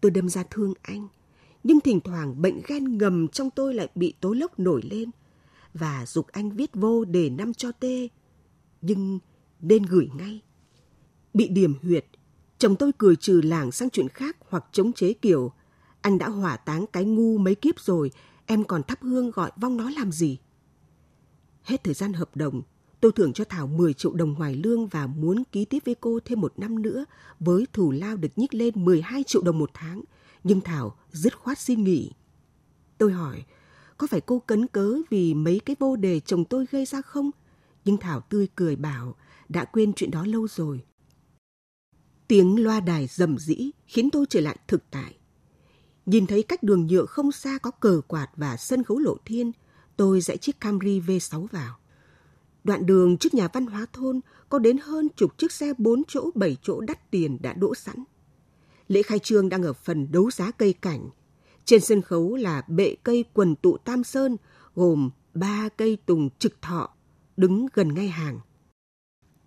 Tôi 0.00 0.10
đâm 0.10 0.28
ra 0.28 0.44
thương 0.50 0.74
anh, 0.82 1.08
nhưng 1.64 1.80
thỉnh 1.80 2.00
thoảng 2.00 2.42
bệnh 2.42 2.60
ghen 2.66 2.98
ngầm 2.98 3.28
trong 3.28 3.50
tôi 3.50 3.74
lại 3.74 3.88
bị 3.94 4.14
tố 4.20 4.32
lốc 4.32 4.58
nổi 4.58 4.82
lên 4.90 5.10
và 5.74 6.06
dục 6.06 6.26
anh 6.32 6.50
viết 6.50 6.70
vô 6.74 7.04
để 7.04 7.30
năm 7.30 7.54
cho 7.54 7.72
tê. 7.72 8.08
Nhưng 8.80 9.18
nên 9.60 9.82
gửi 9.82 10.08
ngay. 10.14 10.40
Bị 11.34 11.48
điểm 11.48 11.74
huyệt, 11.82 12.06
chồng 12.58 12.76
tôi 12.76 12.92
cười 12.98 13.16
trừ 13.16 13.40
làng 13.44 13.72
sang 13.72 13.90
chuyện 13.90 14.08
khác 14.08 14.36
hoặc 14.48 14.64
chống 14.72 14.92
chế 14.92 15.12
kiểu 15.12 15.52
anh 16.00 16.18
đã 16.18 16.28
hỏa 16.28 16.56
táng 16.56 16.86
cái 16.92 17.04
ngu 17.04 17.38
mấy 17.38 17.54
kiếp 17.54 17.80
rồi, 17.80 18.10
em 18.46 18.64
còn 18.64 18.82
thắp 18.82 18.98
hương 19.02 19.30
gọi 19.30 19.50
vong 19.56 19.76
nó 19.76 19.90
làm 19.90 20.12
gì? 20.12 20.38
Hết 21.64 21.84
thời 21.84 21.94
gian 21.94 22.12
hợp 22.12 22.36
đồng, 22.36 22.62
tôi 23.00 23.12
thưởng 23.12 23.32
cho 23.32 23.44
Thảo 23.44 23.66
10 23.66 23.94
triệu 23.94 24.12
đồng 24.12 24.32
ngoài 24.32 24.54
lương 24.54 24.86
và 24.86 25.06
muốn 25.06 25.42
ký 25.52 25.64
tiếp 25.64 25.78
với 25.84 25.94
cô 25.94 26.18
thêm 26.24 26.40
một 26.40 26.52
năm 26.56 26.82
nữa 26.82 27.04
với 27.40 27.66
thù 27.72 27.90
lao 27.90 28.16
được 28.16 28.28
nhích 28.36 28.54
lên 28.54 28.84
12 28.84 29.24
triệu 29.24 29.42
đồng 29.42 29.58
một 29.58 29.70
tháng. 29.74 30.02
Nhưng 30.44 30.60
Thảo 30.60 30.96
dứt 31.12 31.38
khoát 31.38 31.58
xin 31.58 31.84
nghỉ. 31.84 32.12
Tôi 32.98 33.12
hỏi, 33.12 33.44
có 33.98 34.06
phải 34.06 34.20
cô 34.20 34.38
cấn 34.38 34.66
cớ 34.66 34.96
vì 35.10 35.34
mấy 35.34 35.60
cái 35.64 35.76
vô 35.78 35.96
đề 35.96 36.20
chồng 36.20 36.44
tôi 36.44 36.66
gây 36.70 36.84
ra 36.84 37.02
không? 37.02 37.30
Nhưng 37.84 37.96
Thảo 37.96 38.20
tươi 38.20 38.48
cười 38.54 38.76
bảo, 38.76 39.16
đã 39.48 39.64
quên 39.64 39.92
chuyện 39.92 40.10
đó 40.10 40.26
lâu 40.26 40.48
rồi. 40.48 40.84
Tiếng 42.28 42.64
loa 42.64 42.80
đài 42.80 43.06
rầm 43.06 43.38
rĩ 43.38 43.70
khiến 43.86 44.10
tôi 44.10 44.26
trở 44.30 44.40
lại 44.40 44.56
thực 44.68 44.90
tại. 44.90 45.14
Nhìn 46.06 46.26
thấy 46.26 46.42
cách 46.42 46.62
đường 46.62 46.86
nhựa 46.86 47.06
không 47.06 47.32
xa 47.32 47.58
có 47.58 47.70
cờ 47.70 48.00
quạt 48.06 48.28
và 48.36 48.56
sân 48.56 48.82
khấu 48.84 48.98
lộ 48.98 49.16
thiên, 49.24 49.52
tôi 49.96 50.20
dạy 50.20 50.36
chiếc 50.36 50.60
Camry 50.60 51.00
V6 51.00 51.46
vào. 51.46 51.78
Đoạn 52.64 52.86
đường 52.86 53.16
trước 53.16 53.34
nhà 53.34 53.48
văn 53.52 53.66
hóa 53.66 53.86
thôn 53.92 54.20
có 54.48 54.58
đến 54.58 54.78
hơn 54.82 55.08
chục 55.16 55.38
chiếc 55.38 55.52
xe 55.52 55.72
4 55.78 56.02
chỗ 56.08 56.30
7 56.34 56.56
chỗ 56.62 56.80
đắt 56.80 57.10
tiền 57.10 57.38
đã 57.40 57.52
đỗ 57.52 57.74
sẵn. 57.74 57.96
Lễ 58.88 59.02
khai 59.02 59.18
trương 59.18 59.48
đang 59.48 59.62
ở 59.62 59.72
phần 59.72 60.12
đấu 60.12 60.30
giá 60.30 60.50
cây 60.50 60.72
cảnh– 60.72 61.10
trên 61.64 61.80
sân 61.80 62.02
khấu 62.02 62.36
là 62.36 62.62
bệ 62.68 62.94
cây 63.02 63.24
quần 63.32 63.56
tụ 63.56 63.76
Tam 63.76 64.04
Sơn, 64.04 64.36
gồm 64.74 65.10
ba 65.34 65.68
cây 65.68 65.98
tùng 66.06 66.30
trực 66.38 66.62
thọ, 66.62 66.94
đứng 67.36 67.66
gần 67.72 67.94
ngay 67.94 68.08
hàng. 68.08 68.40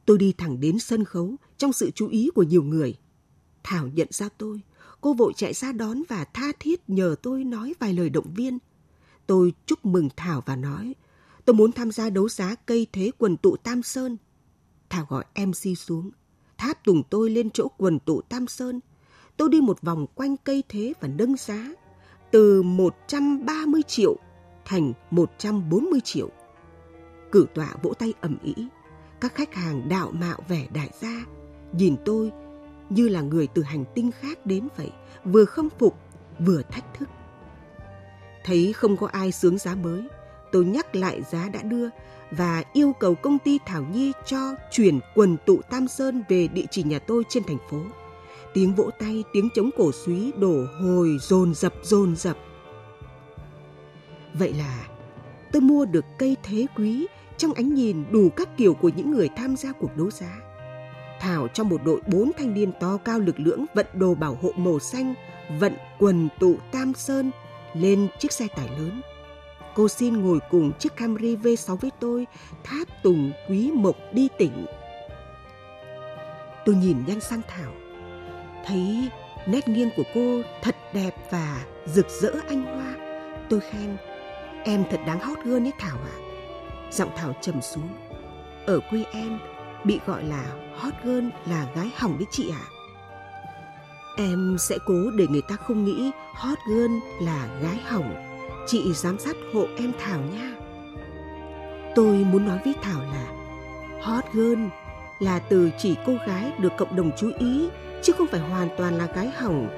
Tôi 0.06 0.18
đi 0.18 0.34
thẳng 0.38 0.60
đến 0.60 0.80
sân 0.80 1.06
khấu 1.06 1.36
trong 1.58 1.74
sự 1.74 1.92
chú 1.92 2.08
ý 2.08 2.30
của 2.36 2.44
nhiều 2.44 2.64
người. 2.64 2.96
Thảo 3.64 3.88
nhận 3.88 4.08
ra 4.12 4.30
tôi, 4.38 4.62
cô 5.02 5.14
vội 5.14 5.34
chạy 5.36 5.54
ra 5.54 5.72
đón 5.72 6.04
và 6.10 6.26
tha 6.26 6.52
thiết 6.60 6.90
nhờ 6.90 7.16
tôi 7.22 7.44
nói 7.44 7.74
vài 7.80 7.94
lời 7.94 8.10
động 8.10 8.34
viên. 8.34 8.58
Tôi 9.28 9.54
chúc 9.66 9.86
mừng 9.86 10.10
Thảo 10.16 10.44
và 10.46 10.56
nói, 10.56 10.96
tôi 11.46 11.54
muốn 11.54 11.72
tham 11.72 11.92
gia 11.92 12.10
đấu 12.10 12.30
giá 12.30 12.56
cây 12.56 12.88
thế 12.94 13.12
quần 13.18 13.38
tụ 13.38 13.56
Tam 13.56 13.84
Sơn. 13.84 14.18
Thảo 14.90 15.06
gọi 15.10 15.26
MC 15.46 15.78
xuống, 15.78 16.12
tháp 16.58 16.84
tùng 16.84 17.04
tôi 17.10 17.30
lên 17.30 17.50
chỗ 17.50 17.68
quần 17.78 18.00
tụ 18.00 18.22
Tam 18.22 18.48
Sơn. 18.48 18.80
Tôi 19.38 19.50
đi 19.50 19.62
một 19.62 19.82
vòng 19.82 20.06
quanh 20.16 20.38
cây 20.38 20.64
thế 20.70 20.94
và 21.00 21.08
nâng 21.08 21.38
giá 21.38 21.74
từ 22.32 22.62
130 22.62 23.82
triệu 23.88 24.16
thành 24.66 24.94
140 25.12 26.00
triệu. 26.04 26.30
Cử 27.32 27.48
tọa 27.54 27.76
vỗ 27.82 27.94
tay 27.94 28.14
ầm 28.22 28.38
ĩ, 28.44 28.68
các 29.22 29.36
khách 29.36 29.54
hàng 29.54 29.90
đạo 29.90 30.12
mạo 30.12 30.40
vẻ 30.48 30.68
đại 30.74 30.90
gia, 31.02 31.26
nhìn 31.74 31.96
tôi 32.06 32.32
như 32.90 33.08
là 33.08 33.22
người 33.22 33.48
từ 33.48 33.62
hành 33.62 33.86
tinh 33.96 34.12
khác 34.12 34.46
đến 34.46 34.68
vậy, 34.78 34.92
vừa 35.26 35.46
khâm 35.46 35.70
phục, 35.80 35.98
vừa 36.40 36.62
thách 36.62 36.94
thức. 36.94 37.10
Thấy 38.46 38.74
không 38.74 38.98
có 38.98 39.08
ai 39.08 39.32
sướng 39.32 39.58
giá 39.58 39.76
mới, 39.76 40.04
tôi 40.52 40.66
nhắc 40.66 40.96
lại 40.96 41.22
giá 41.32 41.50
đã 41.50 41.62
đưa 41.62 41.90
và 42.32 42.64
yêu 42.74 42.94
cầu 43.00 43.16
công 43.16 43.40
ty 43.40 43.60
Thảo 43.66 43.86
Nhi 43.94 44.12
cho 44.26 44.56
chuyển 44.72 45.00
quần 45.16 45.38
tụ 45.46 45.62
Tam 45.70 45.88
Sơn 45.88 46.24
về 46.30 46.48
địa 46.48 46.66
chỉ 46.72 46.84
nhà 46.84 47.00
tôi 47.00 47.24
trên 47.30 47.44
thành 47.44 47.58
phố 47.70 47.82
tiếng 48.56 48.76
vỗ 48.76 48.90
tay, 49.00 49.24
tiếng 49.34 49.50
chống 49.56 49.70
cổ 49.78 49.92
suý 49.92 50.32
đổ 50.32 50.66
hồi 50.82 51.18
dồn 51.22 51.54
dập 51.54 51.74
dồn 51.84 52.16
dập. 52.16 52.38
Vậy 54.34 54.54
là 54.54 54.88
tôi 55.52 55.62
mua 55.62 55.86
được 55.86 56.06
cây 56.20 56.38
thế 56.44 56.66
quý 56.78 57.08
trong 57.38 57.54
ánh 57.54 57.74
nhìn 57.74 58.04
đủ 58.12 58.30
các 58.30 58.58
kiểu 58.58 58.74
của 58.74 58.90
những 58.96 59.12
người 59.12 59.30
tham 59.38 59.56
gia 59.56 59.72
cuộc 59.72 59.98
đấu 59.98 60.12
giá. 60.12 60.36
Thảo 61.20 61.48
trong 61.48 61.70
một 61.70 61.82
đội 61.86 62.02
bốn 62.08 62.32
thanh 62.38 62.54
niên 62.54 62.72
to 62.80 62.98
cao 62.98 63.20
lực 63.20 63.40
lưỡng 63.40 63.66
vận 63.76 63.86
đồ 63.94 64.16
bảo 64.16 64.38
hộ 64.42 64.52
màu 64.58 64.80
xanh, 64.80 65.14
vận 65.60 65.74
quần 66.00 66.28
tụ 66.40 66.56
Tam 66.72 66.94
Sơn 66.94 67.32
lên 67.76 68.08
chiếc 68.20 68.32
xe 68.32 68.48
tải 68.56 68.68
lớn. 68.68 69.02
Cô 69.76 69.88
xin 69.88 70.14
ngồi 70.18 70.40
cùng 70.50 70.72
chiếc 70.80 70.96
Camry 70.96 71.36
V6 71.36 71.76
với 71.76 71.92
tôi, 72.00 72.28
tháp 72.64 73.04
tùng 73.04 73.32
quý 73.50 73.72
mộc 73.72 73.96
đi 74.14 74.30
tỉnh. 74.38 74.66
Tôi 76.66 76.76
nhìn 76.76 76.98
nhanh 77.08 77.20
sang 77.20 77.42
Thảo 77.48 77.72
thấy 78.66 79.10
nét 79.46 79.68
nghiêng 79.68 79.90
của 79.98 80.04
cô 80.14 80.42
thật 80.62 80.76
đẹp 80.94 81.16
và 81.32 81.66
rực 81.86 82.10
rỡ 82.10 82.32
anh 82.48 82.62
hoa. 82.62 82.96
Tôi 83.50 83.60
khen, 83.60 83.98
em 84.64 84.84
thật 84.92 85.00
đáng 85.08 85.20
hot 85.20 85.38
girl 85.44 85.66
ấy 85.66 85.74
Thảo 85.80 85.98
ạ. 85.98 86.16
À. 86.16 86.22
Giọng 86.92 87.10
Thảo 87.16 87.34
trầm 87.42 87.62
xuống. 87.62 87.90
Ở 88.66 88.80
quê 88.90 89.04
em, 89.12 89.40
bị 89.84 90.00
gọi 90.06 90.24
là 90.24 90.46
hot 90.76 90.94
girl 91.04 91.28
là 91.46 91.68
gái 91.76 91.90
hỏng 91.96 92.18
đấy 92.18 92.28
chị 92.32 92.50
ạ. 92.50 92.66
À. 92.70 92.75
Em 94.18 94.56
sẽ 94.60 94.78
cố 94.86 95.12
để 95.16 95.28
người 95.28 95.42
ta 95.42 95.56
không 95.56 95.86
nghĩ 95.86 96.12
hot 96.34 96.58
girl 96.68 96.94
là 97.22 97.48
gái 97.62 97.80
hỏng. 97.86 98.16
Chị 98.68 98.94
giám 98.94 99.20
sát 99.20 99.36
hộ 99.54 99.68
em 99.78 99.92
Thảo 100.00 100.20
nha. 100.20 100.56
Tôi 101.96 102.26
muốn 102.32 102.46
nói 102.46 102.60
với 102.66 102.74
Thảo 102.82 103.02
là 103.02 103.28
hot 104.02 104.24
girl 104.34 104.60
là 105.20 105.40
từ 105.40 105.70
chỉ 105.78 105.96
cô 106.06 106.14
gái 106.28 106.54
được 106.60 106.74
cộng 106.78 106.96
đồng 106.96 107.12
chú 107.18 107.32
ý 107.40 107.70
chứ 108.04 108.14
không 108.14 108.28
phải 108.28 108.40
hoàn 108.40 108.70
toàn 108.78 108.98
là 108.98 109.06
gái 109.06 109.32
hỏng. 109.36 109.70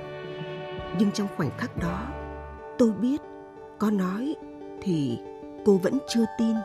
Nhưng 0.99 1.11
trong 1.11 1.27
khoảnh 1.37 1.51
khắc 1.57 1.77
đó, 1.77 2.07
tôi 2.77 2.91
biết 2.91 3.21
có 3.79 3.91
nói 3.91 4.35
thì 4.81 5.19
cô 5.65 5.77
vẫn 5.77 5.97
chưa 6.09 6.25
tin. 6.39 6.55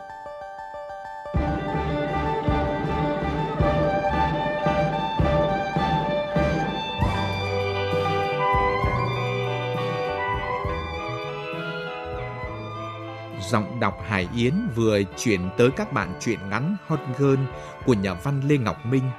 Giọng 13.53 13.79
đọc 13.79 13.97
Hải 14.07 14.27
Yến 14.35 14.53
vừa 14.75 14.99
chuyển 15.17 15.49
tới 15.57 15.71
các 15.71 15.93
bạn 15.93 16.13
truyện 16.19 16.39
ngắn 16.49 16.77
Hot 16.87 16.99
Girl 17.17 17.39
của 17.85 17.93
nhà 17.93 18.13
văn 18.13 18.41
Lê 18.47 18.57
Ngọc 18.57 18.85
Minh. 18.85 19.09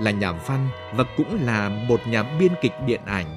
Là 0.00 0.10
nhà 0.10 0.32
văn 0.32 0.68
và 0.94 1.04
cũng 1.16 1.38
là 1.44 1.68
một 1.68 2.00
nhà 2.06 2.22
biên 2.40 2.52
kịch 2.62 2.72
điện 2.86 3.00
ảnh. 3.06 3.36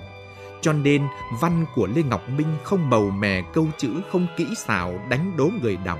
Cho 0.61 0.73
nên 0.73 1.01
văn 1.41 1.65
của 1.75 1.87
Lê 1.95 2.03
Ngọc 2.03 2.29
Minh 2.29 2.57
không 2.63 2.89
màu 2.89 3.09
mè 3.09 3.41
câu 3.53 3.67
chữ, 3.77 4.01
không 4.11 4.27
kỹ 4.37 4.47
xảo 4.57 4.99
đánh 5.09 5.37
đố 5.37 5.49
người 5.61 5.77
đọc, 5.77 5.99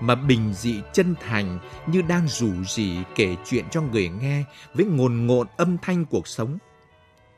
mà 0.00 0.14
bình 0.14 0.54
dị 0.54 0.82
chân 0.92 1.14
thành 1.28 1.58
như 1.86 2.02
đang 2.02 2.28
rủ 2.28 2.50
rỉ 2.64 2.96
kể 3.14 3.36
chuyện 3.46 3.64
cho 3.70 3.80
người 3.80 4.08
nghe 4.08 4.44
với 4.74 4.86
ngồn 4.86 5.26
ngộn 5.26 5.46
âm 5.56 5.78
thanh 5.82 6.04
cuộc 6.04 6.28
sống. 6.28 6.58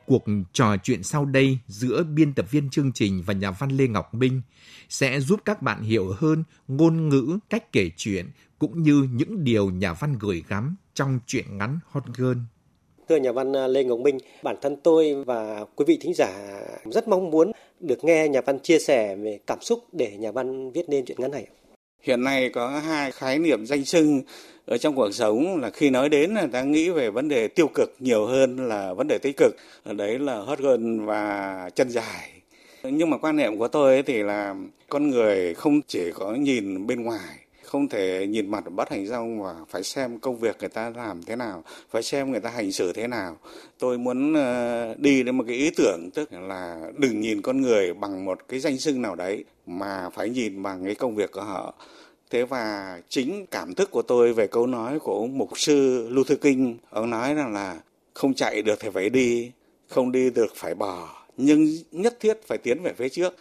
Cuộc 0.05 0.23
trò 0.53 0.75
chuyện 0.83 1.03
sau 1.03 1.25
đây 1.25 1.57
giữa 1.67 2.03
biên 2.03 2.33
tập 2.33 2.45
viên 2.51 2.69
chương 2.69 2.91
trình 2.93 3.23
và 3.25 3.33
nhà 3.33 3.51
văn 3.51 3.69
Lê 3.69 3.87
Ngọc 3.87 4.13
Minh 4.13 4.41
sẽ 4.89 5.19
giúp 5.19 5.39
các 5.45 5.61
bạn 5.61 5.81
hiểu 5.81 6.13
hơn 6.17 6.43
ngôn 6.67 7.09
ngữ, 7.09 7.39
cách 7.49 7.71
kể 7.71 7.89
chuyện 7.97 8.25
cũng 8.59 8.83
như 8.83 9.07
những 9.13 9.43
điều 9.43 9.69
nhà 9.69 9.93
văn 9.93 10.17
gửi 10.19 10.43
gắm 10.47 10.75
trong 10.93 11.19
truyện 11.27 11.57
ngắn 11.57 11.79
Hot 11.89 12.03
Girl. 12.17 12.37
Thưa 13.09 13.15
nhà 13.17 13.31
văn 13.31 13.55
à, 13.55 13.67
Lê 13.67 13.83
Ngọc 13.83 13.99
Minh, 13.99 14.17
bản 14.43 14.55
thân 14.61 14.75
tôi 14.83 15.23
và 15.23 15.65
quý 15.75 15.85
vị 15.87 15.97
thính 16.01 16.13
giả 16.13 16.61
rất 16.91 17.07
mong 17.07 17.31
muốn 17.31 17.51
được 17.79 18.03
nghe 18.03 18.27
nhà 18.27 18.41
văn 18.41 18.59
chia 18.59 18.79
sẻ 18.79 19.15
về 19.15 19.39
cảm 19.47 19.61
xúc 19.61 19.79
để 19.91 20.17
nhà 20.17 20.31
văn 20.31 20.71
viết 20.71 20.89
nên 20.89 21.05
truyện 21.05 21.17
ngắn 21.21 21.31
này. 21.31 21.47
Hiện 22.03 22.23
nay 22.23 22.49
có 22.49 22.69
hai 22.69 23.11
khái 23.11 23.39
niệm 23.39 23.65
danh 23.65 23.85
xưng 23.85 24.21
ở 24.65 24.77
trong 24.77 24.95
cuộc 24.95 25.11
sống 25.11 25.61
là 25.61 25.69
khi 25.69 25.89
nói 25.89 26.09
đến 26.09 26.33
là 26.33 26.47
ta 26.51 26.61
nghĩ 26.61 26.89
về 26.89 27.09
vấn 27.09 27.27
đề 27.27 27.47
tiêu 27.47 27.67
cực 27.75 27.95
nhiều 27.99 28.25
hơn 28.25 28.67
là 28.67 28.93
vấn 28.93 29.07
đề 29.07 29.17
tích 29.17 29.37
cực. 29.37 29.55
Đấy 29.85 30.19
là 30.19 30.37
hot 30.37 30.59
girl 30.59 30.99
và 31.05 31.69
chân 31.75 31.89
dài. 31.89 32.31
Nhưng 32.83 33.09
mà 33.09 33.17
quan 33.17 33.35
niệm 33.35 33.57
của 33.57 33.67
tôi 33.67 33.93
ấy 33.93 34.03
thì 34.03 34.23
là 34.23 34.55
con 34.89 35.09
người 35.09 35.53
không 35.53 35.81
chỉ 35.87 36.11
có 36.13 36.35
nhìn 36.35 36.87
bên 36.87 37.03
ngoài 37.03 37.40
không 37.71 37.87
thể 37.87 38.27
nhìn 38.27 38.51
mặt 38.51 38.63
bắt 38.71 38.89
hành 38.89 39.07
rong 39.07 39.41
và 39.41 39.55
phải 39.69 39.83
xem 39.83 40.19
công 40.19 40.37
việc 40.37 40.57
người 40.59 40.69
ta 40.69 40.89
làm 40.95 41.23
thế 41.23 41.35
nào, 41.35 41.63
phải 41.89 42.03
xem 42.03 42.31
người 42.31 42.39
ta 42.39 42.49
hành 42.49 42.71
xử 42.71 42.93
thế 42.93 43.07
nào. 43.07 43.37
Tôi 43.79 43.97
muốn 43.97 44.33
ờ, 44.33 44.95
đi 44.97 45.23
đến 45.23 45.37
một 45.37 45.43
cái 45.47 45.55
ý 45.55 45.69
tưởng, 45.77 46.09
tức 46.13 46.33
là 46.33 46.81
đừng 46.97 47.21
nhìn 47.21 47.41
con 47.41 47.61
người 47.61 47.93
bằng 47.93 48.25
một 48.25 48.39
cái 48.47 48.59
danh 48.59 48.77
xưng 48.77 49.01
nào 49.01 49.15
đấy, 49.15 49.43
mà 49.65 50.09
phải 50.09 50.29
nhìn 50.29 50.63
bằng 50.63 50.85
cái 50.85 50.95
công 50.95 51.15
việc 51.15 51.31
của 51.31 51.41
họ. 51.41 51.73
Thế 52.29 52.45
và 52.45 52.99
chính 53.09 53.45
cảm 53.51 53.73
thức 53.73 53.91
của 53.91 54.01
tôi 54.01 54.33
về 54.33 54.47
câu 54.47 54.67
nói 54.67 54.99
của 54.99 55.13
ông 55.13 55.37
mục 55.37 55.59
sư 55.59 56.07
Luther 56.09 56.39
King, 56.41 56.77
ông 56.89 57.09
nói 57.09 57.33
rằng 57.33 57.53
là 57.53 57.79
không 58.13 58.33
chạy 58.33 58.61
được 58.61 58.79
thì 58.79 58.89
phải 58.93 59.09
đi, 59.09 59.51
không 59.87 60.11
đi 60.11 60.29
được 60.29 60.55
phải 60.55 60.75
bỏ, 60.75 61.25
nhưng 61.37 61.67
nhất 61.91 62.17
thiết 62.19 62.47
phải 62.47 62.57
tiến 62.57 62.83
về 62.83 62.93
phía 62.93 63.09
trước 63.09 63.35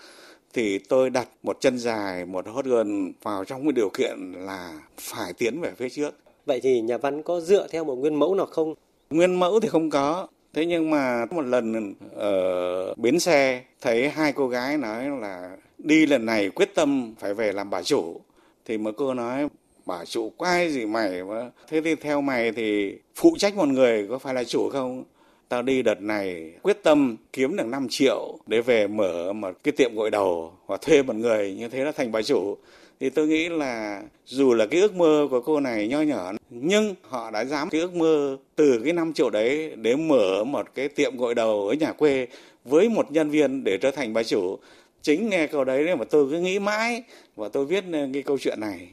thì 0.52 0.78
tôi 0.78 1.10
đặt 1.10 1.28
một 1.42 1.56
chân 1.60 1.78
dài 1.78 2.26
một 2.26 2.46
hot 2.48 2.64
girl 2.64 3.06
vào 3.22 3.44
trong 3.44 3.62
cái 3.62 3.72
điều 3.72 3.90
kiện 3.90 4.32
là 4.32 4.72
phải 4.98 5.32
tiến 5.32 5.60
về 5.60 5.72
phía 5.76 5.88
trước. 5.88 6.14
Vậy 6.46 6.60
thì 6.60 6.80
nhà 6.80 6.98
văn 6.98 7.22
có 7.22 7.40
dựa 7.40 7.66
theo 7.70 7.84
một 7.84 7.94
nguyên 7.94 8.14
mẫu 8.14 8.34
nào 8.34 8.46
không? 8.46 8.74
Nguyên 9.10 9.34
mẫu 9.34 9.60
thì 9.60 9.68
không 9.68 9.90
có. 9.90 10.28
Thế 10.52 10.66
nhưng 10.66 10.90
mà 10.90 11.26
một 11.30 11.42
lần 11.46 11.94
ở 12.14 12.94
bến 12.94 13.20
xe 13.20 13.62
thấy 13.80 14.08
hai 14.08 14.32
cô 14.32 14.48
gái 14.48 14.78
nói 14.78 15.08
là 15.20 15.56
đi 15.78 16.06
lần 16.06 16.26
này 16.26 16.50
quyết 16.50 16.74
tâm 16.74 17.14
phải 17.18 17.34
về 17.34 17.52
làm 17.52 17.70
bà 17.70 17.82
chủ. 17.82 18.20
Thì 18.64 18.78
một 18.78 18.94
cô 18.96 19.14
nói 19.14 19.48
bà 19.86 20.04
chủ 20.04 20.32
quái 20.36 20.70
gì 20.70 20.86
mày 20.86 21.24
mà? 21.24 21.50
Thế 21.68 21.80
thì 21.80 21.94
theo 21.94 22.20
mày 22.20 22.52
thì 22.52 22.94
phụ 23.14 23.34
trách 23.38 23.56
một 23.56 23.68
người 23.68 24.06
có 24.08 24.18
phải 24.18 24.34
là 24.34 24.44
chủ 24.44 24.68
không 24.72 25.04
tao 25.50 25.62
đi 25.62 25.82
đợt 25.82 26.02
này, 26.02 26.52
quyết 26.62 26.82
tâm 26.82 27.16
kiếm 27.32 27.56
được 27.56 27.66
5 27.66 27.86
triệu 27.90 28.38
để 28.46 28.60
về 28.60 28.86
mở 28.86 29.32
một 29.32 29.56
cái 29.64 29.72
tiệm 29.72 29.94
gội 29.94 30.10
đầu 30.10 30.52
hoặc 30.66 30.80
thuê 30.80 31.02
một 31.02 31.16
người 31.16 31.54
như 31.58 31.68
thế 31.68 31.84
là 31.84 31.92
thành 31.92 32.12
bà 32.12 32.22
chủ. 32.22 32.56
Thì 33.00 33.10
tôi 33.10 33.26
nghĩ 33.26 33.48
là 33.48 34.02
dù 34.26 34.54
là 34.54 34.66
cái 34.66 34.80
ước 34.80 34.94
mơ 34.94 35.28
của 35.30 35.40
cô 35.40 35.60
này 35.60 35.88
nho 35.88 36.00
nhỏ, 36.00 36.32
nhưng 36.50 36.94
họ 37.02 37.30
đã 37.30 37.44
dám 37.44 37.70
cái 37.70 37.80
ước 37.80 37.94
mơ 37.94 38.36
từ 38.56 38.80
cái 38.84 38.92
5 38.92 39.12
triệu 39.12 39.30
đấy 39.30 39.72
để 39.76 39.96
mở 39.96 40.44
một 40.44 40.66
cái 40.74 40.88
tiệm 40.88 41.16
gội 41.16 41.34
đầu 41.34 41.68
ở 41.68 41.74
nhà 41.74 41.92
quê 41.92 42.26
với 42.64 42.88
một 42.88 43.12
nhân 43.12 43.30
viên 43.30 43.64
để 43.64 43.78
trở 43.78 43.90
thành 43.90 44.12
bà 44.12 44.22
chủ. 44.22 44.58
Chính 45.02 45.28
nghe 45.28 45.46
câu 45.46 45.64
đấy 45.64 45.96
mà 45.96 46.04
tôi 46.04 46.30
cứ 46.30 46.40
nghĩ 46.40 46.58
mãi 46.58 47.02
và 47.36 47.48
tôi 47.48 47.66
viết 47.66 47.84
cái 48.14 48.22
câu 48.22 48.38
chuyện 48.38 48.60
này. 48.60 48.88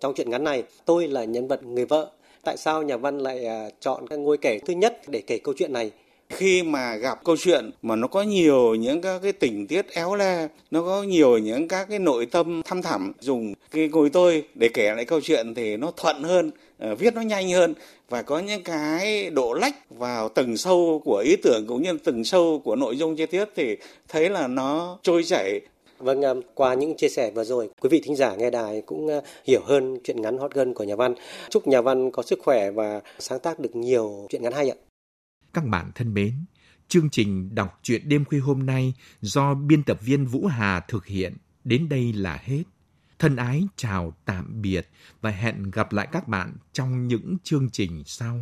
Trong 0.00 0.14
chuyện 0.14 0.30
ngắn 0.30 0.44
này, 0.44 0.62
tôi 0.84 1.08
là 1.08 1.24
nhân 1.24 1.48
vật 1.48 1.64
người 1.64 1.86
vợ 1.86 2.10
tại 2.44 2.56
sao 2.56 2.82
nhà 2.82 2.96
văn 2.96 3.18
lại 3.18 3.46
à, 3.46 3.68
chọn 3.80 4.08
cái 4.08 4.18
ngôi 4.18 4.38
kể 4.38 4.58
thứ 4.58 4.74
nhất 4.74 5.00
để 5.06 5.22
kể 5.26 5.38
câu 5.38 5.54
chuyện 5.58 5.72
này? 5.72 5.90
Khi 6.28 6.62
mà 6.62 6.96
gặp 6.96 7.24
câu 7.24 7.36
chuyện 7.36 7.70
mà 7.82 7.96
nó 7.96 8.06
có 8.06 8.22
nhiều 8.22 8.74
những 8.74 9.00
các 9.00 9.20
cái 9.22 9.32
tình 9.32 9.66
tiết 9.66 9.86
éo 9.90 10.14
le, 10.14 10.48
nó 10.70 10.82
có 10.82 11.02
nhiều 11.02 11.38
những 11.38 11.68
các 11.68 11.86
cái 11.90 11.98
nội 11.98 12.26
tâm 12.26 12.62
thăm 12.64 12.82
thẳm, 12.82 13.12
dùng 13.20 13.54
cái 13.70 13.88
ngồi 13.88 14.10
tôi 14.10 14.44
để 14.54 14.68
kể 14.74 14.94
lại 14.94 15.04
câu 15.04 15.20
chuyện 15.20 15.54
thì 15.54 15.76
nó 15.76 15.92
thuận 15.96 16.22
hơn 16.22 16.50
à, 16.78 16.94
viết 16.94 17.14
nó 17.14 17.20
nhanh 17.20 17.50
hơn 17.50 17.74
và 18.08 18.22
có 18.22 18.38
những 18.38 18.62
cái 18.62 19.30
độ 19.30 19.54
lách 19.54 19.90
vào 19.90 20.28
tầng 20.28 20.56
sâu 20.56 21.02
của 21.04 21.22
ý 21.26 21.36
tưởng 21.36 21.66
cũng 21.66 21.82
như 21.82 21.98
tầng 22.04 22.24
sâu 22.24 22.62
của 22.64 22.76
nội 22.76 22.96
dung 22.96 23.16
chi 23.16 23.26
tiết 23.26 23.44
thì 23.56 23.76
thấy 24.08 24.30
là 24.30 24.46
nó 24.46 24.98
trôi 25.02 25.24
chảy 25.24 25.60
Vâng, 26.02 26.22
à, 26.24 26.34
qua 26.54 26.74
những 26.74 26.96
chia 26.96 27.08
sẻ 27.08 27.30
vừa 27.30 27.44
rồi, 27.44 27.70
quý 27.80 27.88
vị 27.88 28.00
thính 28.04 28.16
giả 28.16 28.36
nghe 28.36 28.50
đài 28.50 28.82
cũng 28.86 29.08
à, 29.08 29.20
hiểu 29.44 29.62
hơn 29.64 29.98
chuyện 30.04 30.22
ngắn 30.22 30.38
hot 30.38 30.54
girl 30.54 30.72
của 30.74 30.84
nhà 30.84 30.96
văn. 30.96 31.14
Chúc 31.50 31.66
nhà 31.66 31.80
văn 31.80 32.10
có 32.10 32.22
sức 32.22 32.38
khỏe 32.42 32.70
và 32.70 33.00
sáng 33.18 33.40
tác 33.40 33.60
được 33.60 33.76
nhiều 33.76 34.26
chuyện 34.30 34.42
ngắn 34.42 34.52
hay 34.52 34.70
ạ. 34.70 34.76
Các 35.52 35.64
bạn 35.64 35.90
thân 35.94 36.14
mến, 36.14 36.32
chương 36.88 37.10
trình 37.10 37.54
đọc 37.54 37.78
truyện 37.82 38.08
đêm 38.08 38.24
khuya 38.24 38.38
hôm 38.38 38.66
nay 38.66 38.94
do 39.20 39.54
biên 39.54 39.82
tập 39.82 39.98
viên 40.02 40.26
Vũ 40.26 40.46
Hà 40.46 40.80
thực 40.80 41.06
hiện 41.06 41.36
đến 41.64 41.88
đây 41.88 42.12
là 42.12 42.40
hết. 42.42 42.62
Thân 43.18 43.36
ái 43.36 43.62
chào 43.76 44.12
tạm 44.24 44.62
biệt 44.62 44.88
và 45.20 45.30
hẹn 45.30 45.70
gặp 45.70 45.92
lại 45.92 46.08
các 46.12 46.28
bạn 46.28 46.56
trong 46.72 47.08
những 47.08 47.36
chương 47.44 47.68
trình 47.72 48.02
sau. 48.06 48.38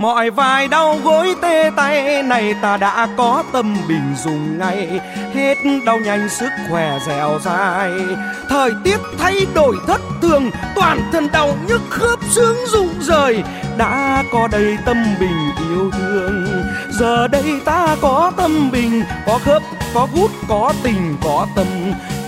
Mọi 0.00 0.30
vai 0.30 0.68
đau 0.68 0.98
gối 1.04 1.34
tê 1.42 1.70
tay 1.76 2.22
này 2.22 2.54
ta 2.62 2.76
đã 2.76 3.08
có 3.16 3.44
tâm 3.52 3.76
bình 3.88 4.14
dùng 4.24 4.58
ngay. 4.58 5.00
Hết 5.34 5.54
đau 5.86 5.98
nhanh 5.98 6.28
sức 6.28 6.48
khỏe 6.70 6.98
dẻo 7.06 7.38
dai. 7.44 7.90
Thời 8.48 8.70
tiết 8.84 8.96
thay 9.18 9.46
đổi 9.54 9.76
thất 9.86 10.00
thường 10.22 10.50
Toàn 10.74 11.10
thân 11.12 11.28
đau 11.32 11.56
nhức 11.68 11.80
khớp 11.90 12.18
xương 12.30 12.56
rụng 12.72 12.94
rời. 13.00 13.42
Đã 13.76 14.24
có 14.32 14.48
đầy 14.52 14.78
tâm 14.84 15.04
bình 15.20 15.50
yêu 15.68 15.90
thương. 15.90 16.46
Giờ 16.90 17.28
đây 17.28 17.60
ta 17.64 17.96
có 18.00 18.32
tâm 18.36 18.70
bình 18.70 19.04
Có 19.26 19.38
khớp, 19.44 19.62
có 19.94 20.08
gút, 20.14 20.30
có 20.48 20.72
tình, 20.82 21.16
có 21.24 21.46
tâm. 21.56 21.66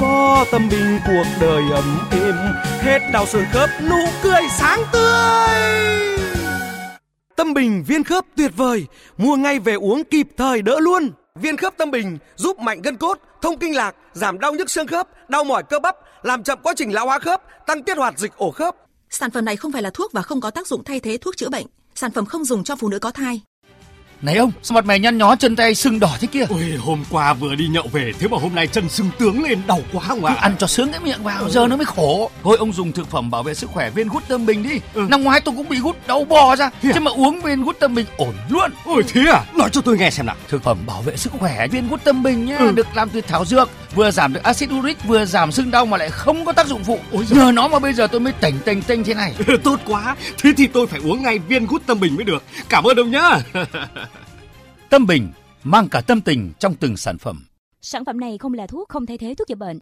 Có 0.01 0.45
tâm 0.53 0.69
bình 0.69 1.01
cuộc 1.07 1.27
đời 1.41 1.63
ấm 1.75 1.99
êm. 2.11 2.35
Hết 2.83 2.99
đau 3.13 3.27
xương 3.27 3.45
khớp 3.53 3.71
nụ 3.91 4.05
cười 4.23 4.43
sáng 4.59 4.81
tươi. 4.93 6.12
Tâm 7.43 7.55
Bình 7.55 7.85
viên 7.87 8.05
khớp 8.05 8.25
tuyệt 8.37 8.53
vời, 8.57 8.87
mua 9.17 9.37
ngay 9.37 9.59
về 9.59 9.75
uống 9.75 10.05
kịp 10.05 10.29
thời 10.37 10.63
đỡ 10.63 10.81
luôn. 10.81 11.11
Viên 11.35 11.57
khớp 11.57 11.77
Tâm 11.77 11.91
Bình 11.91 12.19
giúp 12.37 12.59
mạnh 12.59 12.83
gân 12.83 12.97
cốt, 12.97 13.19
thông 13.43 13.59
kinh 13.59 13.77
lạc, 13.77 13.95
giảm 14.13 14.39
đau 14.39 14.53
nhức 14.53 14.71
xương 14.71 14.87
khớp, 14.87 15.31
đau 15.31 15.45
mỏi 15.45 15.63
cơ 15.63 15.79
bắp, 15.79 15.97
làm 16.23 16.43
chậm 16.43 16.59
quá 16.63 16.75
trình 16.77 16.95
lão 16.95 17.07
hóa 17.07 17.19
khớp, 17.19 17.43
tăng 17.67 17.83
tiết 17.83 17.97
hoạt 17.97 18.19
dịch 18.19 18.37
ổ 18.37 18.51
khớp. 18.51 18.77
Sản 19.11 19.31
phẩm 19.31 19.45
này 19.45 19.57
không 19.57 19.73
phải 19.73 19.83
là 19.83 19.91
thuốc 19.91 20.13
và 20.13 20.23
không 20.23 20.41
có 20.41 20.51
tác 20.51 20.67
dụng 20.67 20.85
thay 20.85 21.01
thế 21.01 21.19
thuốc 21.19 21.37
chữa 21.37 21.49
bệnh. 21.49 21.67
Sản 21.95 22.11
phẩm 22.11 22.27
không 22.27 22.45
dùng 22.45 22.65
cho 22.65 22.77
phụ 22.77 22.89
nữ 22.89 22.99
có 22.99 23.11
thai. 23.11 23.41
Này 24.23 24.37
ông, 24.37 24.53
sao 24.63 24.75
mặt 24.75 24.85
mày 24.85 24.99
nhăn 24.99 25.19
nhó 25.19 25.37
chân 25.37 25.57
tay 25.57 25.75
sưng 25.75 26.01
đỏ 26.01 26.17
thế 26.21 26.29
kia? 26.33 26.45
Ôi, 26.49 26.79
hôm 26.81 27.05
qua 27.11 27.35
vừa 27.35 27.55
đi 27.55 27.69
nhậu 27.69 27.89
về, 27.93 28.13
thế 28.19 28.29
mà 28.29 28.39
hôm 28.39 28.55
nay 28.55 28.67
chân 28.67 28.89
sưng 28.89 29.11
tướng 29.19 29.43
lên 29.43 29.59
đau 29.67 29.81
quá 29.93 30.05
không 30.09 30.25
ạ? 30.25 30.35
Ăn 30.41 30.55
cho 30.59 30.67
sướng 30.67 30.93
cái 30.93 31.01
miệng 31.01 31.23
vào, 31.23 31.43
ừ. 31.43 31.51
giờ 31.51 31.67
nó 31.67 31.77
mới 31.77 31.85
khổ. 31.85 32.31
Thôi 32.43 32.57
ông 32.61 32.73
dùng 32.73 32.93
thực 32.93 33.11
phẩm 33.11 33.31
bảo 33.31 33.43
vệ 33.43 33.55
sức 33.55 33.71
khỏe 33.71 33.91
viên 33.91 34.09
gút 34.09 34.29
tâm 34.29 34.47
bình 34.47 34.63
đi. 34.63 34.81
Ừ. 34.95 35.07
Năm 35.11 35.23
ngoái 35.23 35.41
tôi 35.41 35.55
cũng 35.57 35.69
bị 35.69 35.79
gút 35.79 35.97
đau 36.07 36.25
bò 36.25 36.57
ra, 36.57 36.71
thế 36.83 36.91
chứ 36.95 36.99
à? 36.99 37.01
mà 37.01 37.11
uống 37.11 37.41
viên 37.41 37.65
gút 37.65 37.79
tâm 37.79 37.95
bình 37.95 38.07
ổn 38.17 38.35
luôn. 38.49 38.71
Ôi 38.85 39.03
thế 39.09 39.21
à? 39.33 39.41
Nói 39.55 39.69
cho 39.73 39.81
tôi 39.81 39.99
nghe 39.99 40.11
xem 40.11 40.27
nào. 40.27 40.37
Thực 40.49 40.63
phẩm 40.63 40.79
bảo 40.87 41.03
vệ 41.03 41.17
sức 41.17 41.33
khỏe 41.33 41.69
viên 41.69 41.89
gút 41.89 42.05
tâm 42.05 42.23
bình 42.23 42.47
nhá, 42.47 42.59
ừ. 42.59 42.73
được 42.75 42.87
làm 42.95 43.09
từ 43.09 43.21
thảo 43.21 43.45
dược, 43.45 43.71
vừa 43.95 44.11
giảm 44.11 44.33
được 44.33 44.43
axit 44.43 44.71
uric, 44.71 45.05
vừa 45.05 45.25
giảm 45.25 45.53
sưng 45.53 45.71
đau 45.71 45.87
mà 45.87 45.97
lại 45.97 46.11
không 46.11 46.45
có 46.45 46.53
tác 46.53 46.67
dụng 46.67 46.85
phụ. 46.85 46.99
Ôi 47.13 47.27
Nhờ 47.31 47.53
nó 47.55 47.69
mà 47.69 47.79
bây 47.79 47.93
giờ 47.93 48.07
tôi 48.07 48.21
mới 48.21 48.33
tỉnh 48.33 48.59
tỉnh 48.65 48.83
tinh 48.83 49.05
thế 49.05 49.15
này. 49.15 49.35
Tốt 49.65 49.81
quá. 49.87 50.17
Thế 50.43 50.53
thì 50.57 50.67
tôi 50.67 50.87
phải 50.87 51.01
uống 51.05 51.23
ngay 51.23 51.39
viên 51.39 51.67
gút 51.67 51.87
tâm 51.87 52.01
bình 52.01 52.17
mới 52.17 52.25
được. 52.25 52.43
Cảm 52.69 52.85
ơn 52.85 52.97
ông 52.97 53.11
nhá. 53.11 53.39
Tâm 54.93 55.07
Bình, 55.07 55.33
mang 55.65 55.89
cả 55.89 56.01
tâm 56.01 56.21
tình 56.21 56.53
trong 56.59 56.75
từng 56.75 56.97
sản 56.97 57.19
phẩm. 57.19 57.47
Sản 57.81 58.05
phẩm 58.05 58.21
này 58.21 58.39
không 58.39 58.55
là 58.55 58.67
thuốc 58.67 58.89
không 58.89 59.07
thay 59.07 59.19
thế 59.19 59.35
thuốc 59.35 59.49
chữa 59.49 59.55
bệnh. 59.55 59.79